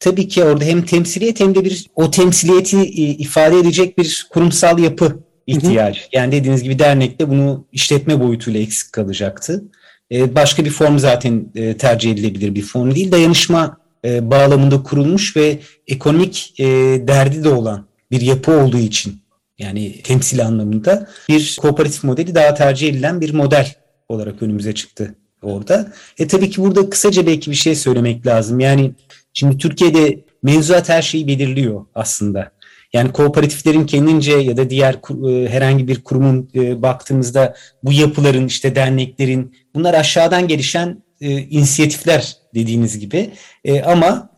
tabii 0.02 0.28
ki 0.28 0.44
orada 0.44 0.64
hem 0.64 0.86
temsiliyet 0.86 1.40
hem 1.40 1.56
de 1.56 1.66
bir 1.66 1.88
o 1.96 2.12
temsiliyeti 2.12 2.78
e, 2.78 3.02
ifade 3.02 3.60
edecek 3.60 3.98
bir 3.98 4.28
kurumsal 4.30 4.80
yapı 4.80 5.20
ihtiyacı. 5.48 6.02
Yani 6.14 6.32
dediğiniz 6.32 6.64
gibi 6.64 6.80
dernekte 6.80 7.30
bunu 7.30 7.66
işletme 7.72 8.20
boyutuyla 8.20 8.60
eksik 8.60 8.94
kalacaktı. 8.94 9.64
E, 10.12 10.36
Başka 10.36 10.66
bir 10.66 10.70
form 10.70 11.00
zaten 11.00 11.46
e, 11.56 11.78
tercih 11.78 12.12
edilebilir 12.12 12.56
bir 12.56 12.62
form 12.62 12.96
değil. 12.96 13.12
Dayanışma 13.12 13.78
e, 14.06 14.32
bağlamında 14.32 14.84
kurulmuş 14.84 15.38
ve 15.38 15.60
ekonomik 15.88 16.56
derdi 17.08 17.44
de 17.44 17.50
olan 17.50 17.86
bir 18.12 18.22
yapı 18.22 18.52
olduğu 18.52 18.80
için 18.80 19.22
yani 19.60 20.02
temsil 20.02 20.46
anlamında 20.46 21.08
bir 21.30 21.58
kooperatif 21.62 22.04
modeli 22.04 22.36
daha 22.36 22.54
tercih 22.54 22.90
edilen 22.90 23.22
bir 23.22 23.34
model 23.34 23.76
olarak 24.10 24.42
önümüze 24.42 24.76
çıktı 24.76 25.16
orada. 25.42 25.94
E 26.20 26.28
tabii 26.28 26.50
ki 26.50 26.62
burada 26.62 26.90
kısaca 26.90 27.28
belki 27.28 27.52
bir 27.52 27.56
şey 27.56 27.76
söylemek 27.76 28.28
lazım. 28.28 28.60
Yani 28.60 28.92
şimdi 29.34 29.58
Türkiye'de 29.58 30.20
mevzuat 30.44 30.90
her 30.90 31.02
şeyi 31.02 31.28
belirliyor 31.28 31.86
aslında. 31.96 32.52
Yani 32.94 33.12
kooperatiflerin 33.12 33.86
kendince 33.86 34.32
ya 34.32 34.58
da 34.58 34.70
diğer 34.70 34.94
e, 34.94 35.50
herhangi 35.50 35.88
bir 35.88 36.04
kurumun 36.04 36.50
e, 36.56 36.82
baktığımızda 36.82 37.56
bu 37.84 37.94
yapıların 37.94 38.48
işte 38.48 38.76
derneklerin 38.76 39.56
bunlar 39.76 39.94
aşağıdan 39.94 40.48
gelişen 40.48 41.04
e, 41.22 41.30
inisiyatifler 41.30 42.38
dediğiniz 42.56 43.00
gibi 43.00 43.30
ama 43.86 44.30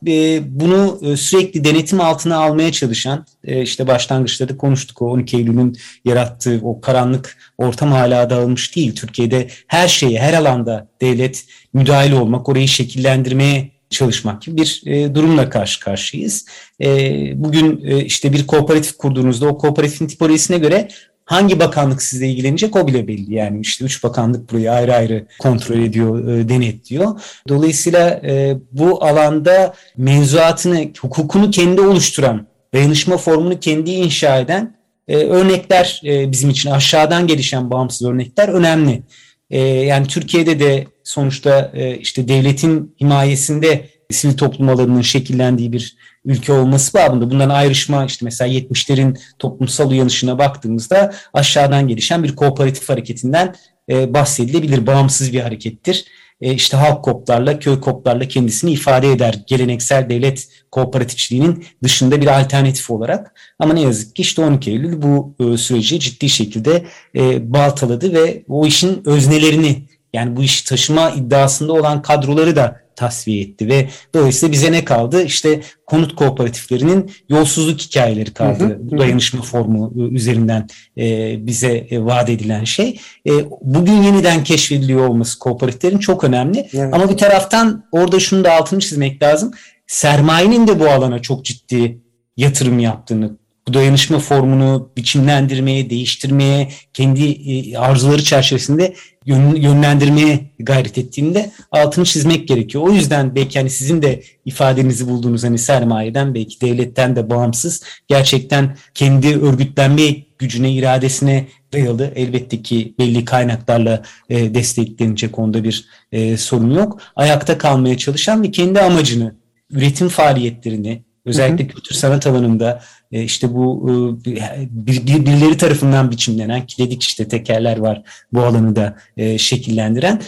bunu 0.42 1.00
sürekli 1.18 1.64
denetim 1.64 2.02
altına 2.02 2.38
almaya 2.38 2.72
çalışan 2.72 3.26
işte 3.44 3.88
başlangıçta 3.88 4.50
da 4.50 4.58
konuştuk 4.58 5.02
o 5.02 5.06
12 5.06 5.38
Eylül'ün 5.38 5.78
yarattığı 6.06 6.60
o 6.64 6.82
karanlık 6.82 7.38
ortam 7.58 7.92
hala 7.92 8.30
dağılmış 8.30 8.76
değil. 8.76 8.96
Türkiye'de 8.96 9.48
her 9.68 9.88
şeye 9.88 10.20
her 10.20 10.34
alanda 10.34 10.88
devlet 11.02 11.46
müdahale 11.74 12.16
olmak 12.16 12.50
orayı 12.50 12.68
şekillendirmeye 12.68 13.73
çalışmak 13.94 14.42
gibi 14.42 14.62
bir 14.62 14.84
e, 14.86 15.16
durumla 15.16 15.50
karşı 15.50 15.80
karşıyayız. 15.80 16.46
E, 16.82 16.88
bugün 17.36 17.82
e, 17.86 18.06
işte 18.06 18.34
bir 18.34 18.48
kooperatif 18.48 18.98
kurduğunuzda 18.98 19.48
o 19.48 19.58
kooperatifin 19.58 20.08
tipolojisine 20.08 20.58
göre 20.58 20.88
hangi 21.26 21.60
bakanlık 21.60 22.02
sizle 22.02 22.28
ilgilenecek 22.28 22.76
o 22.76 22.88
bile 22.88 23.08
belli. 23.08 23.34
Yani 23.34 23.60
işte 23.62 23.86
üç 23.86 24.04
bakanlık 24.04 24.52
burayı 24.52 24.72
ayrı 24.72 24.96
ayrı 24.96 25.28
kontrol 25.40 25.80
ediyor, 25.80 26.28
e, 26.28 26.50
denetliyor. 26.50 27.22
Dolayısıyla 27.48 28.10
e, 28.10 28.58
bu 28.72 29.04
alanda 29.04 29.74
mevzuatını, 29.98 30.92
hukukunu 31.00 31.52
kendi 31.52 31.82
oluşturan, 31.82 32.48
dayanışma 32.74 33.18
formunu 33.18 33.60
kendi 33.60 33.92
inşa 33.92 34.40
eden 34.40 34.76
e, 35.08 35.16
örnekler 35.18 36.02
e, 36.06 36.32
bizim 36.32 36.50
için 36.50 36.72
aşağıdan 36.72 37.28
gelişen 37.28 37.72
bağımsız 37.72 38.08
örnekler 38.08 38.48
önemli. 38.48 39.04
E, 39.54 39.60
yani 39.62 40.08
Türkiye'de 40.08 40.60
de 40.60 40.88
sonuçta 41.04 41.72
e, 41.74 41.98
işte 41.98 42.28
devletin 42.28 42.96
himayesinde 43.02 43.90
sivil 44.12 44.38
toplum 44.38 44.70
alanının 44.70 45.02
şekillendiği 45.02 45.72
bir 45.72 45.98
ülke 46.26 46.54
olması 46.54 46.94
babında 46.94 47.32
bundan 47.32 47.50
ayrışma 47.50 48.06
işte 48.06 48.26
mesela 48.26 48.54
70'lerin 48.54 49.18
toplumsal 49.40 49.92
uyanışına 49.92 50.38
baktığımızda 50.38 51.14
aşağıdan 51.34 51.88
gelişen 51.88 52.24
bir 52.24 52.36
kooperatif 52.36 52.90
hareketinden 52.90 53.56
e, 53.90 54.14
bahsedilebilir. 54.14 54.88
Bağımsız 54.88 55.34
bir 55.34 55.40
harekettir. 55.40 56.06
E, 56.44 56.54
işte 56.54 56.78
halk 56.78 57.04
koplarla, 57.04 57.60
köy 57.60 57.80
koplarla 57.80 58.28
kendisini 58.28 58.72
ifade 58.72 59.12
eder. 59.12 59.44
Geleneksel 59.48 60.10
devlet 60.10 60.48
kooperatifçiliğinin 60.72 61.66
dışında 61.84 62.22
bir 62.22 62.40
alternatif 62.40 62.90
olarak. 62.90 63.40
Ama 63.60 63.74
ne 63.74 63.82
yazık 63.82 64.16
ki 64.16 64.22
işte 64.22 64.42
12 64.42 64.72
Eylül 64.72 65.02
bu 65.02 65.36
e, 65.40 65.58
süreci 65.58 66.00
ciddi 66.00 66.30
şekilde 66.30 66.86
e, 67.16 67.54
baltaladı 67.54 68.14
ve 68.14 68.44
o 68.48 68.66
işin 68.66 69.02
öznelerini 69.06 69.86
yani 70.14 70.36
bu 70.36 70.44
işi 70.44 70.66
taşıma 70.66 71.12
iddiasında 71.12 71.74
olan 71.74 72.02
kadroları 72.02 72.56
da 72.56 72.84
tasfiye 72.96 73.42
etti 73.42 73.68
ve 73.68 73.90
dolayısıyla 74.16 74.52
bize 74.52 74.72
ne 74.72 74.86
kaldı? 74.86 75.24
İşte 75.24 75.62
konut 75.86 76.16
kooperatiflerinin 76.16 77.12
yolsuzluk 77.30 77.80
hikayeleri 77.82 78.34
kaldı. 78.34 78.64
Hı 78.64 78.96
hı. 78.96 79.00
Dayanışma 79.00 79.42
formu 79.42 79.94
üzerinden 80.12 80.68
e, 80.98 81.36
bize 81.48 81.88
e, 81.90 82.06
vaat 82.06 82.30
edilen 82.30 82.64
şey. 82.64 83.00
E, 83.28 83.32
bugün 83.62 84.04
yeniden 84.04 84.44
keşfediliyor 84.44 85.08
olması 85.08 85.40
kooperatiflerin 85.40 85.98
çok 85.98 86.24
önemli. 86.24 86.70
Evet. 86.74 86.94
Ama 86.94 87.10
bir 87.10 87.18
taraftan 87.18 87.86
orada 87.92 88.20
şunu 88.20 88.44
da 88.44 88.54
altını 88.54 88.80
çizmek 88.80 89.24
lazım. 89.24 89.52
Sermayenin 89.88 90.68
de 90.68 90.80
bu 90.80 90.90
alana 90.90 91.20
çok 91.22 91.46
ciddi 91.46 92.02
yatırım 92.38 92.80
yaptığını 92.80 93.38
bu 93.68 93.74
dayanışma 93.74 94.20
formunu 94.20 94.90
biçimlendirmeye, 94.98 95.90
değiştirmeye, 95.90 96.70
kendi 96.94 97.24
e, 97.24 97.78
arzuları 97.78 98.24
çerçevesinde 98.24 98.94
yönlendirmeye 99.26 100.40
gayret 100.60 100.98
ettiğinde 100.98 101.52
altını 101.72 102.06
çizmek 102.06 102.48
gerekiyor. 102.48 102.84
O 102.84 102.92
yüzden 102.92 103.36
belki 103.36 103.60
hani 103.60 103.70
sizin 103.70 104.02
de 104.02 104.24
ifadenizi 104.46 105.08
bulduğunuz 105.08 105.44
hani 105.44 105.58
sermayeden 105.58 106.36
belki 106.36 106.62
devletten 106.62 107.16
de 107.16 107.30
bağımsız 107.30 107.84
gerçekten 108.08 108.78
kendi 108.94 109.40
örgütlenme 109.40 110.16
gücüne, 110.38 110.72
iradesine 110.72 111.48
dayalı. 111.74 112.12
Elbette 112.16 112.62
ki 112.62 112.96
belli 113.00 113.26
kaynaklarla 113.26 114.04
e, 114.30 114.54
desteklenecek 114.54 115.40
onda 115.40 115.64
bir 115.64 115.86
e, 116.12 116.38
sorun 116.38 116.72
yok. 116.72 117.02
Ayakta 117.16 117.58
kalmaya 117.58 117.98
çalışan 117.98 118.44
ve 118.44 118.52
kendi 118.52 118.82
amacını, 118.82 119.36
üretim 119.70 120.10
faaliyetlerini, 120.10 121.04
Özellikle 121.26 121.68
kültür 121.68 121.96
sanat 121.96 122.28
alanında 122.28 122.82
e, 123.12 123.24
işte 123.24 123.54
bu 123.54 123.90
e, 124.28 124.34
bir, 124.70 125.08
birileri 125.08 125.58
tarafından 125.58 126.12
biçimlenen 126.12 126.66
ki 126.66 126.78
dedik 126.78 127.04
işte 127.04 127.28
tekerler 127.28 127.78
var 127.78 128.02
bu 128.34 128.42
alanı 128.42 128.76
da 128.76 128.98
e, 129.18 129.38
şekillendiren. 129.38 130.22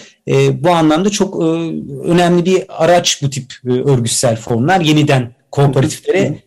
Bu 0.54 0.70
anlamda 0.70 1.10
çok 1.10 1.40
önemli 2.06 2.46
bir 2.46 2.64
araç 2.70 3.22
bu 3.22 3.30
tip 3.30 3.54
örgütsel 3.66 4.36
formlar 4.36 4.82
yeniden 4.82 5.36
kooperatiflere 5.52 6.40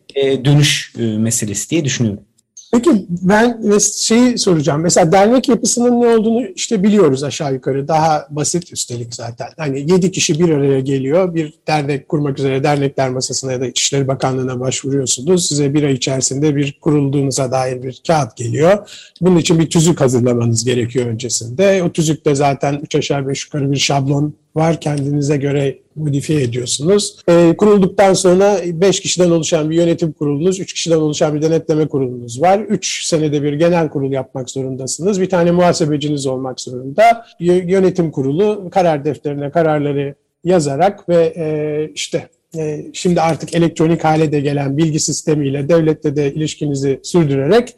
dönüş 0.44 0.94
meselesi 0.96 1.70
diye 1.70 1.84
düşünüyorum. 1.84 2.27
Peki 2.72 3.07
ben 3.09 3.78
şeyi 3.96 4.38
soracağım. 4.38 4.81
Mesela 4.81 5.12
dernek 5.12 5.48
yapısının 5.48 6.00
ne 6.00 6.07
olduğunu 6.07 6.46
işte 6.46 6.83
biliyoruz 6.83 7.24
aşağı 7.24 7.54
yukarı. 7.54 7.88
Daha 7.88 8.26
basit 8.31 8.72
üstelik 8.72 9.14
zaten. 9.14 9.48
Hani 9.57 9.81
yedi 9.92 10.11
kişi 10.11 10.38
bir 10.38 10.50
araya 10.50 10.81
geliyor. 10.81 11.35
Bir 11.35 11.54
dernek 11.66 12.09
kurmak 12.09 12.38
üzere 12.38 12.62
dernekler 12.62 13.11
masasına 13.11 13.52
ya 13.52 13.61
da 13.61 13.66
İçişleri 13.66 14.09
Bakanlığı'na 14.09 14.61
başvuruyorsunuz. 14.61 15.48
Size 15.48 15.74
bir 15.74 15.83
ay 15.83 15.92
içerisinde 15.92 16.57
bir 16.57 16.78
kurulduğunuza 16.81 17.52
dair 17.52 17.83
bir 17.83 18.02
kağıt 18.07 18.37
geliyor. 18.37 18.88
Bunun 19.20 19.37
için 19.37 19.59
bir 19.59 19.70
tüzük 19.70 20.00
hazırlamanız 20.00 20.64
gerekiyor 20.64 21.07
öncesinde. 21.07 21.83
O 21.83 21.92
tüzükte 21.92 22.35
zaten 22.35 22.81
üç 22.83 22.94
aşağı 22.94 23.28
beş 23.28 23.44
yukarı 23.44 23.72
bir 23.72 23.76
şablon 23.76 24.35
var. 24.58 24.80
Kendinize 24.80 25.36
göre 25.36 25.78
modifiye 25.96 26.42
ediyorsunuz. 26.42 27.16
E, 27.28 27.54
kurulduktan 27.56 28.14
sonra 28.14 28.58
5 28.64 29.00
kişiden 29.00 29.30
oluşan 29.30 29.70
bir 29.70 29.76
yönetim 29.76 30.12
kurulunuz, 30.12 30.60
3 30.60 30.72
kişiden 30.72 30.96
oluşan 30.96 31.34
bir 31.34 31.42
denetleme 31.42 31.88
kurulunuz 31.88 32.42
var. 32.42 32.60
3 32.60 33.06
senede 33.06 33.42
bir 33.42 33.52
genel 33.52 33.88
kurul 33.88 34.12
yapmak 34.12 34.50
zorundasınız. 34.50 35.20
Bir 35.20 35.28
tane 35.28 35.50
muhasebeciniz 35.50 36.26
olmak 36.26 36.60
zorunda. 36.60 37.26
Yönetim 37.40 38.10
kurulu 38.10 38.70
karar 38.70 39.04
defterine 39.04 39.50
kararları 39.50 40.14
yazarak 40.44 41.08
ve 41.08 41.32
e, 41.36 41.90
işte 41.94 42.28
e, 42.56 42.86
şimdi 42.92 43.20
artık 43.20 43.54
elektronik 43.54 44.04
hale 44.04 44.32
de 44.32 44.40
gelen 44.40 44.76
bilgi 44.76 45.00
sistemiyle 45.00 45.68
devlette 45.68 46.16
de 46.16 46.34
ilişkinizi 46.34 47.00
sürdürerek 47.02 47.74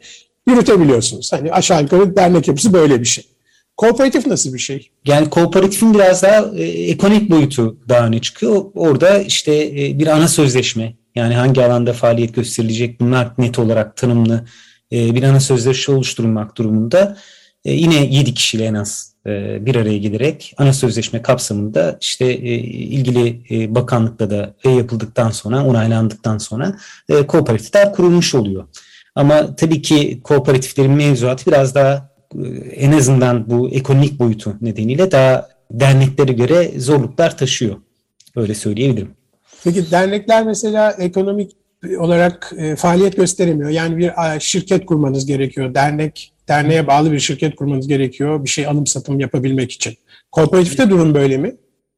yürütebiliyorsunuz. 0.47 1.33
Hani 1.33 1.51
aşağı 1.51 1.81
yukarı 1.81 2.15
dernek 2.15 2.47
yapısı 2.47 2.73
böyle 2.73 2.99
bir 2.99 3.05
şey. 3.05 3.23
Kooperatif 3.77 4.27
nasıl 4.27 4.53
bir 4.53 4.59
şey? 4.59 4.91
Yani 5.05 5.29
kooperatifin 5.29 5.93
biraz 5.93 6.23
daha 6.23 6.45
e, 6.55 6.63
ekonomik 6.63 7.29
boyutu 7.29 7.77
daha 7.89 8.07
öne 8.07 8.21
çıkıyor. 8.21 8.65
Orada 8.73 9.17
işte 9.19 9.55
e, 9.55 9.99
bir 9.99 10.07
ana 10.07 10.27
sözleşme 10.27 10.95
yani 11.15 11.35
hangi 11.35 11.65
alanda 11.65 11.93
faaliyet 11.93 12.35
gösterilecek 12.35 12.99
bunlar 12.99 13.31
net 13.37 13.59
olarak 13.59 13.97
tanımlı 13.97 14.45
e, 14.91 15.15
bir 15.15 15.23
ana 15.23 15.39
sözleşme 15.39 15.95
oluşturulmak 15.95 16.57
durumunda. 16.57 17.17
E, 17.65 17.73
yine 17.73 18.05
7 18.05 18.33
kişiyle 18.33 18.65
en 18.65 18.73
az 18.73 19.13
e, 19.27 19.65
bir 19.65 19.75
araya 19.75 19.97
gelerek 19.97 20.53
ana 20.57 20.73
sözleşme 20.73 21.21
kapsamında 21.21 21.97
işte 22.01 22.25
e, 22.25 22.55
ilgili 22.59 23.41
e, 23.51 23.75
bakanlıkla 23.75 24.29
da 24.29 24.55
e, 24.63 24.69
yapıldıktan 24.69 25.29
sonra 25.29 25.65
onaylandıktan 25.65 26.37
sonra 26.37 26.75
e, 27.09 27.27
kooperatifler 27.27 27.93
kurulmuş 27.93 28.35
oluyor. 28.35 28.67
Ama 29.15 29.55
tabii 29.55 29.81
ki 29.81 30.21
kooperatiflerin 30.23 30.91
mevzuatı 30.91 31.51
biraz 31.51 31.75
daha 31.75 32.10
en 32.75 32.91
azından 32.91 33.49
bu 33.49 33.69
ekonomik 33.69 34.19
boyutu 34.19 34.55
nedeniyle 34.61 35.11
daha 35.11 35.49
derneklere 35.71 36.31
göre 36.31 36.71
zorluklar 36.77 37.37
taşıyor. 37.37 37.75
Öyle 38.35 38.55
söyleyebilirim. 38.55 39.11
Peki 39.63 39.91
dernekler 39.91 40.45
mesela 40.45 40.91
ekonomik 40.91 41.51
olarak 41.97 42.53
e, 42.57 42.75
faaliyet 42.75 43.17
gösteremiyor. 43.17 43.69
Yani 43.69 43.97
bir 43.97 44.11
şirket 44.39 44.85
kurmanız 44.85 45.25
gerekiyor. 45.25 45.73
Dernek, 45.73 46.33
derneğe 46.47 46.87
bağlı 46.87 47.11
bir 47.11 47.19
şirket 47.19 47.55
kurmanız 47.55 47.87
gerekiyor 47.87 48.43
bir 48.43 48.49
şey 48.49 48.67
alım 48.67 48.87
satım 48.87 49.19
yapabilmek 49.19 49.71
için. 49.71 49.97
Kooperatifte 50.31 50.89
durum 50.89 51.13
böyle 51.13 51.37
mi? 51.37 51.55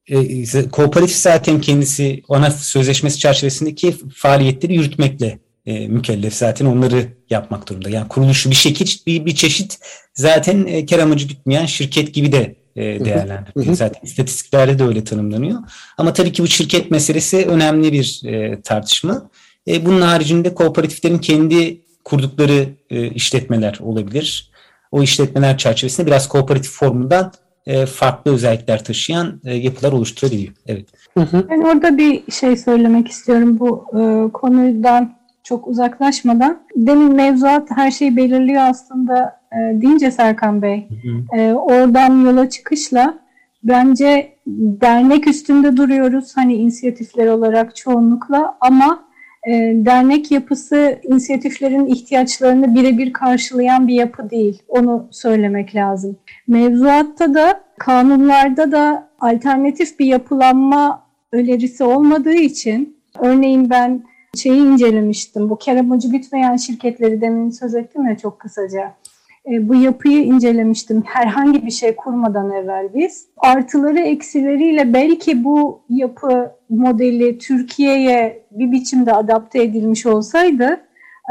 E, 0.08 0.70
kooperatif 0.70 1.16
zaten 1.16 1.62
kendisi 1.62 2.24
ana 2.30 2.52
sözleşmesi 2.52 3.20
çerçevesindeki 3.20 3.96
faaliyetleri 4.16 4.76
yürütmekle 4.76 5.40
e, 5.66 5.88
mükellef 5.88 6.34
zaten 6.34 6.66
onları 6.66 7.08
yapmak 7.30 7.70
durumunda. 7.70 7.90
Yani 7.90 8.08
kuruluşu 8.08 8.50
bir 8.50 8.56
şekil 8.56 8.88
bir, 9.08 9.26
bir 9.26 9.36
çeşit 9.36 9.80
zaten 10.14 10.66
e, 10.66 10.86
kar 10.86 11.00
amacı 11.00 11.28
gütmeyen 11.28 11.66
şirket 11.66 12.14
gibi 12.14 12.32
de 12.32 12.56
e, 12.76 12.82
değerlendiriliyor. 12.82 13.76
Zaten 13.76 14.02
istatistiklerde 14.04 14.80
de 14.80 14.84
öyle 14.84 15.04
tanımlanıyor. 15.04 15.60
Ama 15.98 16.14
tabii 16.14 16.32
ki 16.32 16.44
bu 16.44 16.48
şirket 16.48 16.92
meselesi 16.92 17.46
önemli 17.46 17.94
bir 17.94 18.22
e, 18.26 18.62
tartışma. 18.62 19.30
E, 19.68 19.86
bunun 19.86 20.02
haricinde 20.02 20.54
kooperatiflerin 20.54 21.18
kendi 21.18 21.82
kurdukları 22.04 22.70
e, 22.90 23.10
işletmeler 23.10 23.80
olabilir. 23.82 24.52
O 24.92 25.04
işletmeler 25.04 25.58
çerçevesinde 25.58 26.08
biraz 26.08 26.30
kooperatif 26.30 26.72
formundan 26.72 27.34
e, 27.66 27.86
farklı 27.86 28.34
özellikler 28.34 28.84
taşıyan 28.84 29.42
e, 29.46 29.54
yapılar 29.54 29.92
oluşturabiliyor. 29.92 30.54
Evet. 30.68 30.86
Ben 31.18 31.62
orada 31.62 31.98
bir 31.98 32.32
şey 32.32 32.58
söylemek 32.58 33.08
istiyorum 33.08 33.60
bu 33.60 33.86
e, 33.92 34.32
konudan 34.32 35.23
çok 35.44 35.68
uzaklaşmadan 35.68 36.60
demin 36.76 37.16
mevzuat 37.16 37.72
her 37.72 37.92
şeyi 37.92 38.18
belirliyor 38.18 38.62
aslında 38.62 39.40
e, 39.52 39.82
deyince 39.82 40.12
Serkan 40.12 40.62
Bey 40.62 40.88
E, 41.34 41.54
oradan 41.54 42.26
yola 42.26 42.50
çıkışla 42.50 43.20
bence 43.64 44.34
dernek 44.82 45.28
üstünde 45.28 45.78
duruyoruz 45.78 46.38
hani 46.38 46.56
inisiyatifler 46.56 47.28
olarak 47.28 47.76
çoğunlukla 47.76 48.58
ama 48.62 49.04
e, 49.48 49.52
dernek 49.76 50.32
yapısı 50.32 51.00
inisiyatiflerin 51.04 51.86
ihtiyaçlarını 51.86 52.76
birebir 52.76 53.14
karşılayan 53.14 53.88
bir 53.88 53.94
yapı 53.94 54.30
değil. 54.30 54.62
Onu 54.68 55.08
söylemek 55.12 55.76
lazım. 55.76 56.18
Mevzuatta 56.48 57.34
da 57.34 57.62
kanunlarda 57.80 58.72
da 58.72 59.10
alternatif 59.20 60.00
bir 60.00 60.06
yapılanma 60.06 61.04
önerisi 61.32 61.84
olmadığı 61.84 62.36
için 62.36 62.98
örneğin 63.20 63.70
ben 63.70 64.04
şeyi 64.38 64.62
incelemiştim. 64.62 65.50
Bu 65.50 65.58
kar 65.66 65.76
amacı 65.76 66.12
gütmeyen 66.12 66.56
şirketleri 66.56 67.22
demin 67.22 67.50
söz 67.50 67.76
ettim 67.76 68.06
ya 68.06 68.18
çok 68.18 68.40
kısaca. 68.40 68.94
E, 69.52 69.70
bu 69.70 69.76
yapıyı 69.76 70.24
incelemiştim 70.24 71.04
herhangi 71.06 71.66
bir 71.66 71.72
şey 71.72 71.96
kurmadan 71.96 72.52
evvel 72.52 72.94
biz. 72.94 73.28
Artıları 73.38 74.00
eksileriyle 74.00 74.94
belki 74.94 75.44
bu 75.44 75.82
yapı 75.90 76.52
modeli 76.70 77.38
Türkiye'ye 77.38 78.46
bir 78.52 78.72
biçimde 78.72 79.14
adapte 79.14 79.64
edilmiş 79.64 80.06
olsaydı 80.06 80.82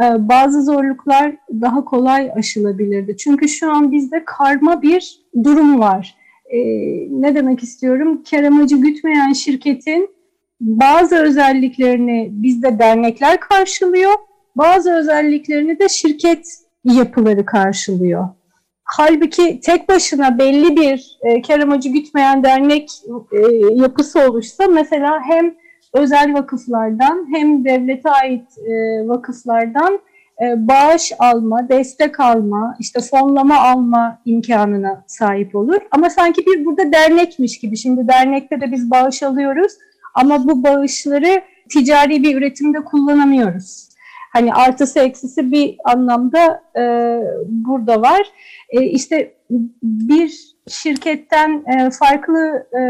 e, 0.05 0.29
bazı 0.29 0.63
zorluklar 0.63 1.37
daha 1.61 1.85
kolay 1.85 2.31
aşılabilirdi. 2.37 3.17
Çünkü 3.17 3.49
şu 3.49 3.71
an 3.71 3.93
bizde 3.93 4.25
karma 4.25 4.83
bir 4.83 5.21
durum 5.45 5.79
var. 5.79 6.17
E, 6.51 6.59
ne 7.11 7.35
demek 7.35 7.63
istiyorum? 7.63 8.23
Kar 8.31 8.43
amacı 8.43 8.77
gütmeyen 8.77 9.33
şirketin 9.33 10.11
bazı 10.63 11.17
özelliklerini 11.17 12.29
bizde 12.33 12.79
dernekler 12.79 13.41
karşılıyor, 13.41 14.13
bazı 14.57 14.93
özelliklerini 14.93 15.79
de 15.79 15.89
şirket 15.89 16.47
yapıları 16.85 17.47
karşılıyor. 17.47 18.29
Halbuki 18.85 19.61
tek 19.61 19.89
başına 19.89 20.39
belli 20.39 20.77
bir 20.77 21.19
e, 21.23 21.43
kar 21.43 21.61
amacı 21.61 21.89
gütmeyen 21.89 22.45
dernek 22.45 22.91
e, 23.33 23.57
yapısı 23.75 24.21
oluşsa 24.21 24.65
mesela 24.67 25.21
hem 25.25 25.55
özel 25.95 26.35
vakıflardan 26.35 27.27
hem 27.35 27.65
devlete 27.65 28.11
ait 28.11 28.59
e, 28.59 28.73
vakıflardan 29.09 30.01
e, 30.43 30.69
bağış 30.69 31.13
alma, 31.19 31.69
destek 31.69 32.21
alma, 32.21 32.77
işte 32.81 33.01
fonlama 33.01 33.59
alma 33.59 34.19
imkanına 34.25 35.05
sahip 35.07 35.55
olur. 35.55 35.81
Ama 35.91 36.11
sanki 36.11 36.47
bir 36.47 36.65
burada 36.65 36.93
dernekmiş 36.93 37.59
gibi. 37.59 37.77
Şimdi 37.77 38.09
dernekte 38.09 38.61
de 38.61 38.73
biz 38.73 38.91
bağış 38.91 39.23
alıyoruz 39.23 39.73
ama 40.15 40.49
bu 40.49 40.65
bağışları 40.65 41.43
ticari 41.73 42.23
bir 42.23 42.37
üretimde 42.37 42.85
kullanamıyoruz. 42.85 43.89
Hani 44.33 44.55
artısı 44.55 45.01
eksisi 45.01 45.53
bir 45.53 45.77
anlamda 45.85 46.63
e, 46.77 46.83
burada 47.49 48.03
var. 48.03 48.23
E, 48.71 48.83
işte 48.83 49.35
bir 49.83 50.53
şirketten 50.69 51.65
e, 51.67 51.91
farklı 51.91 52.67
e, 52.75 52.83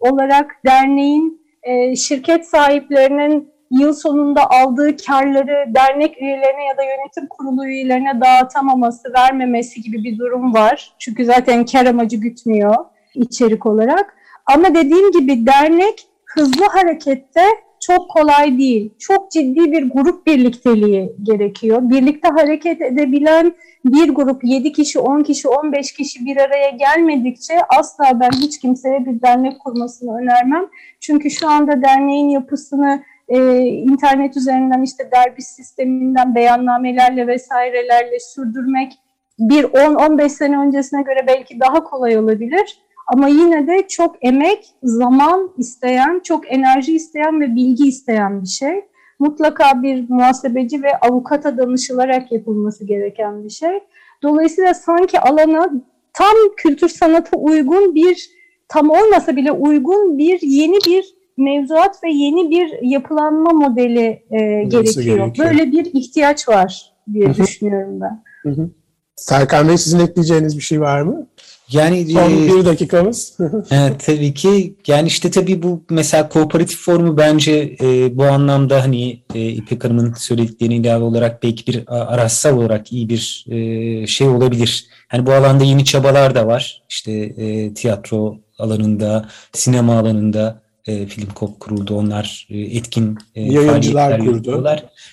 olarak 0.00 0.56
derneğin 0.66 1.40
e, 1.62 1.96
şirket 1.96 2.48
sahiplerinin 2.48 3.54
yıl 3.70 3.92
sonunda 3.92 4.50
aldığı 4.50 4.96
karları 4.96 5.74
dernek 5.74 6.22
üyelerine 6.22 6.64
ya 6.64 6.76
da 6.78 6.82
yönetim 6.82 7.26
kurulu 7.26 7.66
üyelerine 7.66 8.20
dağıtamaması, 8.20 9.12
vermemesi 9.12 9.82
gibi 9.82 10.04
bir 10.04 10.18
durum 10.18 10.54
var. 10.54 10.94
Çünkü 10.98 11.24
zaten 11.24 11.64
kar 11.64 11.86
amacı 11.86 12.16
gütmüyor 12.16 12.74
içerik 13.14 13.66
olarak. 13.66 14.16
Ama 14.46 14.74
dediğim 14.74 15.12
gibi 15.12 15.46
dernek 15.46 16.06
hızlı 16.34 16.64
harekette 16.64 17.42
çok 17.86 18.10
kolay 18.10 18.58
değil. 18.58 18.94
Çok 18.98 19.30
ciddi 19.30 19.72
bir 19.72 19.90
grup 19.90 20.26
birlikteliği 20.26 21.12
gerekiyor. 21.22 21.78
Birlikte 21.82 22.28
hareket 22.28 22.82
edebilen 22.82 23.54
bir 23.84 24.08
grup 24.08 24.44
7 24.44 24.72
kişi, 24.72 24.98
10 25.00 25.22
kişi, 25.22 25.48
15 25.48 25.92
kişi 25.92 26.26
bir 26.26 26.36
araya 26.36 26.70
gelmedikçe 26.70 27.54
asla 27.78 28.20
ben 28.20 28.30
hiç 28.30 28.60
kimseye 28.60 29.06
bir 29.06 29.22
dernek 29.22 29.60
kurmasını 29.60 30.18
önermem. 30.18 30.66
Çünkü 31.00 31.30
şu 31.30 31.48
anda 31.48 31.82
derneğin 31.82 32.28
yapısını 32.28 33.02
e, 33.28 33.58
internet 33.66 34.36
üzerinden 34.36 34.82
işte 34.82 35.10
derbi 35.12 35.42
sisteminden 35.42 36.34
beyannamelerle 36.34 37.26
vesairelerle 37.26 38.20
sürdürmek 38.20 38.92
bir 39.38 39.64
10-15 39.64 40.28
sene 40.28 40.58
öncesine 40.58 41.02
göre 41.02 41.24
belki 41.26 41.60
daha 41.60 41.84
kolay 41.84 42.18
olabilir. 42.18 42.78
Ama 43.06 43.28
yine 43.28 43.66
de 43.66 43.88
çok 43.88 44.16
emek, 44.20 44.66
zaman 44.82 45.50
isteyen, 45.58 46.20
çok 46.24 46.52
enerji 46.52 46.96
isteyen 46.96 47.40
ve 47.40 47.54
bilgi 47.54 47.88
isteyen 47.88 48.42
bir 48.42 48.48
şey. 48.48 48.84
Mutlaka 49.18 49.82
bir 49.82 50.10
muhasebeci 50.10 50.82
ve 50.82 50.96
avukata 51.00 51.58
danışılarak 51.58 52.32
yapılması 52.32 52.84
gereken 52.84 53.44
bir 53.44 53.50
şey. 53.50 53.80
Dolayısıyla 54.22 54.74
sanki 54.74 55.20
alana 55.20 55.70
tam 56.12 56.34
kültür 56.56 56.88
sanata 56.88 57.36
uygun 57.36 57.94
bir, 57.94 58.30
tam 58.68 58.90
olmasa 58.90 59.36
bile 59.36 59.52
uygun 59.52 60.18
bir 60.18 60.40
yeni 60.42 60.76
bir 60.86 61.14
mevzuat 61.36 62.04
ve 62.04 62.10
yeni 62.10 62.50
bir 62.50 62.82
yapılanma 62.82 63.50
modeli 63.50 64.22
e, 64.30 64.38
gerekiyor. 64.64 65.16
gerekiyor. 65.16 65.48
Böyle 65.48 65.72
bir 65.72 65.84
ihtiyaç 65.84 66.48
var 66.48 66.92
diye 67.12 67.26
Hı-hı. 67.26 67.36
düşünüyorum 67.36 68.00
ben. 68.00 68.22
Hı-hı. 68.42 68.70
Serkan 69.16 69.68
Bey 69.68 69.78
sizin 69.78 69.98
ekleyeceğiniz 69.98 70.56
bir 70.56 70.62
şey 70.62 70.80
var 70.80 71.02
mı? 71.02 71.26
Yani 71.74 72.06
son 72.06 72.30
e, 72.30 72.48
bir 72.48 72.64
dakikamız. 72.64 73.36
evet, 73.70 74.04
tabii 74.06 74.34
ki 74.34 74.76
yani 74.86 75.08
işte 75.08 75.30
tabii 75.30 75.62
bu 75.62 75.84
mesela 75.90 76.28
kooperatif 76.28 76.78
formu 76.78 77.16
bence 77.16 77.76
e, 77.80 78.16
bu 78.16 78.24
anlamda 78.24 78.82
hani 78.82 79.22
e, 79.34 79.48
İpek 79.48 79.84
Hanım'ın 79.84 80.14
söylediklerine 80.14 80.76
ilave 80.76 81.04
olarak 81.04 81.42
belki 81.42 81.72
bir 81.72 81.84
araçsal 81.88 82.56
olarak 82.58 82.92
iyi 82.92 83.08
bir 83.08 83.46
e, 83.48 84.06
şey 84.06 84.28
olabilir. 84.28 84.86
Hani 85.08 85.26
bu 85.26 85.32
alanda 85.32 85.64
yeni 85.64 85.84
çabalar 85.84 86.34
da 86.34 86.46
var. 86.46 86.82
İşte 86.88 87.12
e, 87.12 87.74
tiyatro 87.74 88.36
alanında, 88.58 89.28
sinema 89.52 89.98
alanında 89.98 90.63
e, 90.86 91.06
Film 91.06 91.28
Kop 91.28 91.60
kuruldu. 91.60 91.94
Onlar 91.94 92.46
e, 92.50 92.58
etkin 92.58 93.18
e, 93.34 93.42
yayıncılar 93.42 94.18
kurdu. 94.18 94.64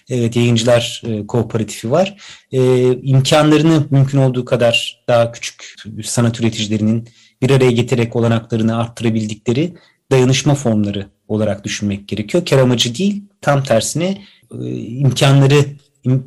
Evet 0.10 0.36
yayıncılar 0.36 1.02
e, 1.06 1.28
kooperatifi 1.28 1.92
var. 1.92 2.18
E, 2.52 2.92
imkanlarını 3.02 3.84
mümkün 3.90 4.18
olduğu 4.18 4.46
kadar 4.46 5.04
daha 5.08 5.32
küçük 5.32 5.76
sanat 6.04 6.40
üreticilerinin 6.40 7.08
bir 7.42 7.50
araya 7.50 7.72
getirerek 7.72 8.16
olanaklarını 8.16 8.78
arttırabildikleri 8.78 9.74
dayanışma 10.12 10.56
formları 10.56 11.08
olarak 11.28 11.64
düşünmek 11.64 12.08
gerekiyor. 12.08 12.46
Kar 12.46 12.58
amacı 12.58 12.96
değil 12.96 13.24
tam 13.42 13.64
tersine 13.64 14.22
e, 14.60 14.66
imkanları 14.76 15.66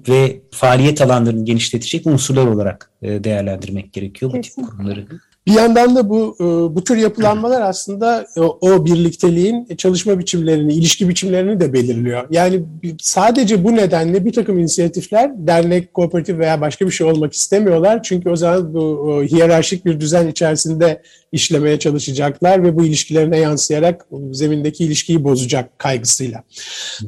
ve 0.08 0.40
faaliyet 0.50 1.00
alanlarını 1.00 1.44
genişletecek 1.44 2.06
unsurlar 2.06 2.46
olarak 2.46 2.90
e, 3.02 3.24
değerlendirmek 3.24 3.92
gerekiyor 3.92 4.32
bu 4.32 4.40
tip 4.40 4.54
kurumları. 4.54 5.06
Bir 5.46 5.52
yandan 5.52 5.96
da 5.96 6.08
bu 6.08 6.36
e, 6.40 6.44
bu 6.74 6.84
tür 6.84 6.96
yapılanmalar 6.96 7.62
aslında 7.62 8.26
o, 8.36 8.58
o 8.60 8.84
birlikteliğin 8.86 9.66
çalışma 9.76 10.18
biçimlerini, 10.18 10.74
ilişki 10.74 11.08
biçimlerini 11.08 11.60
de 11.60 11.72
belirliyor. 11.72 12.26
Yani 12.30 12.62
sadece 13.00 13.64
bu 13.64 13.76
nedenle 13.76 14.24
bir 14.24 14.32
takım 14.32 14.58
inisiyatifler 14.58 15.30
dernek, 15.46 15.94
kooperatif 15.94 16.38
veya 16.38 16.60
başka 16.60 16.86
bir 16.86 16.90
şey 16.90 17.06
olmak 17.06 17.32
istemiyorlar. 17.32 18.02
Çünkü 18.02 18.30
o 18.30 18.36
zaman 18.36 18.74
bu 18.74 19.22
hiyerarşik 19.30 19.86
bir 19.86 20.00
düzen 20.00 20.28
içerisinde 20.28 21.02
işlemeye 21.32 21.78
çalışacaklar 21.78 22.64
ve 22.64 22.76
bu 22.76 22.84
ilişkilerine 22.84 23.38
yansıyarak 23.38 24.06
zemindeki 24.32 24.84
ilişkiyi 24.84 25.24
bozacak 25.24 25.78
kaygısıyla. 25.78 26.42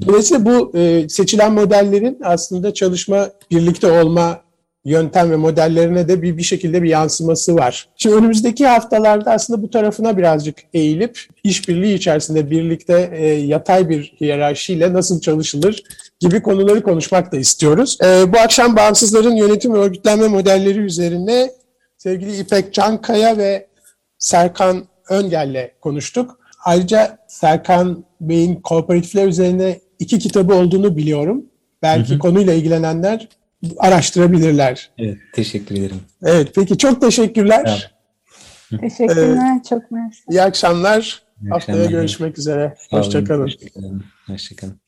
Dolayısıyla 0.07 0.47
bu 0.47 0.79
e, 0.79 1.09
seçilen 1.09 1.53
modellerin 1.53 2.19
aslında 2.25 2.75
çalışma, 2.75 3.31
birlikte 3.51 4.01
olma 4.01 4.46
yöntem 4.87 5.31
ve 5.31 5.37
modellerine 5.37 6.09
de 6.09 6.23
bir, 6.23 6.37
bir 6.37 6.43
şekilde 6.43 6.83
bir 6.83 6.89
yansıması 6.89 7.55
var. 7.55 7.89
Şimdi 7.97 8.17
önümüzdeki 8.17 8.67
haftalarda 8.67 9.33
aslında 9.33 9.63
bu 9.63 9.71
tarafına 9.71 10.17
birazcık 10.17 10.57
eğilip 10.75 11.21
işbirliği 11.45 11.95
içerisinde 11.95 12.51
birlikte 12.51 13.11
e, 13.13 13.27
yatay 13.27 13.89
bir 13.89 14.15
hiyerarşiyle 14.21 14.93
nasıl 14.93 15.21
çalışılır 15.21 15.83
gibi 16.21 16.43
konuları 16.43 16.83
konuşmak 16.83 17.33
da 17.33 17.37
istiyoruz. 17.37 17.99
E, 18.05 18.33
bu 18.33 18.39
akşam 18.39 18.77
bağımsızların 18.77 19.37
yönetim 19.37 19.75
ve 19.75 19.79
örgütlenme 19.79 20.29
modelleri 20.29 20.79
üzerine 20.79 21.51
sevgili 21.99 22.37
İpek 22.37 22.75
Cankaya 22.75 23.39
ve 23.39 23.67
Serkan 24.19 24.85
Öngel'le 25.11 25.71
konuştuk. 25.81 26.39
Ayrıca 26.65 27.19
Serkan 27.29 28.05
Bey'in 28.21 28.55
kooperatifler 28.55 29.27
üzerine 29.27 29.81
iki 29.99 30.19
kitabı 30.19 30.55
olduğunu 30.55 30.97
biliyorum. 30.97 31.45
Belki 31.83 32.11
hı 32.11 32.15
hı. 32.15 32.19
konuyla 32.19 32.55
ilgilenenler 32.55 33.29
araştırabilirler. 33.79 34.91
Evet, 34.99 35.19
teşekkür 35.35 35.75
ederim. 35.75 36.01
Evet, 36.23 36.53
peki 36.55 36.79
çok 36.79 37.01
teşekkürler. 37.01 37.95
Teşekkürler, 38.81 39.57
ee, 39.57 39.63
çok 39.69 39.91
mersi. 39.91 40.23
İyi 40.31 40.43
akşamlar. 40.43 41.23
İyi 41.43 41.51
Haftaya 41.51 41.79
akşamlar. 41.79 41.91
görüşmek 42.01 42.39
üzere. 42.39 42.75
Hoşçakalın. 42.91 43.51
Hoşçakalın. 44.27 44.81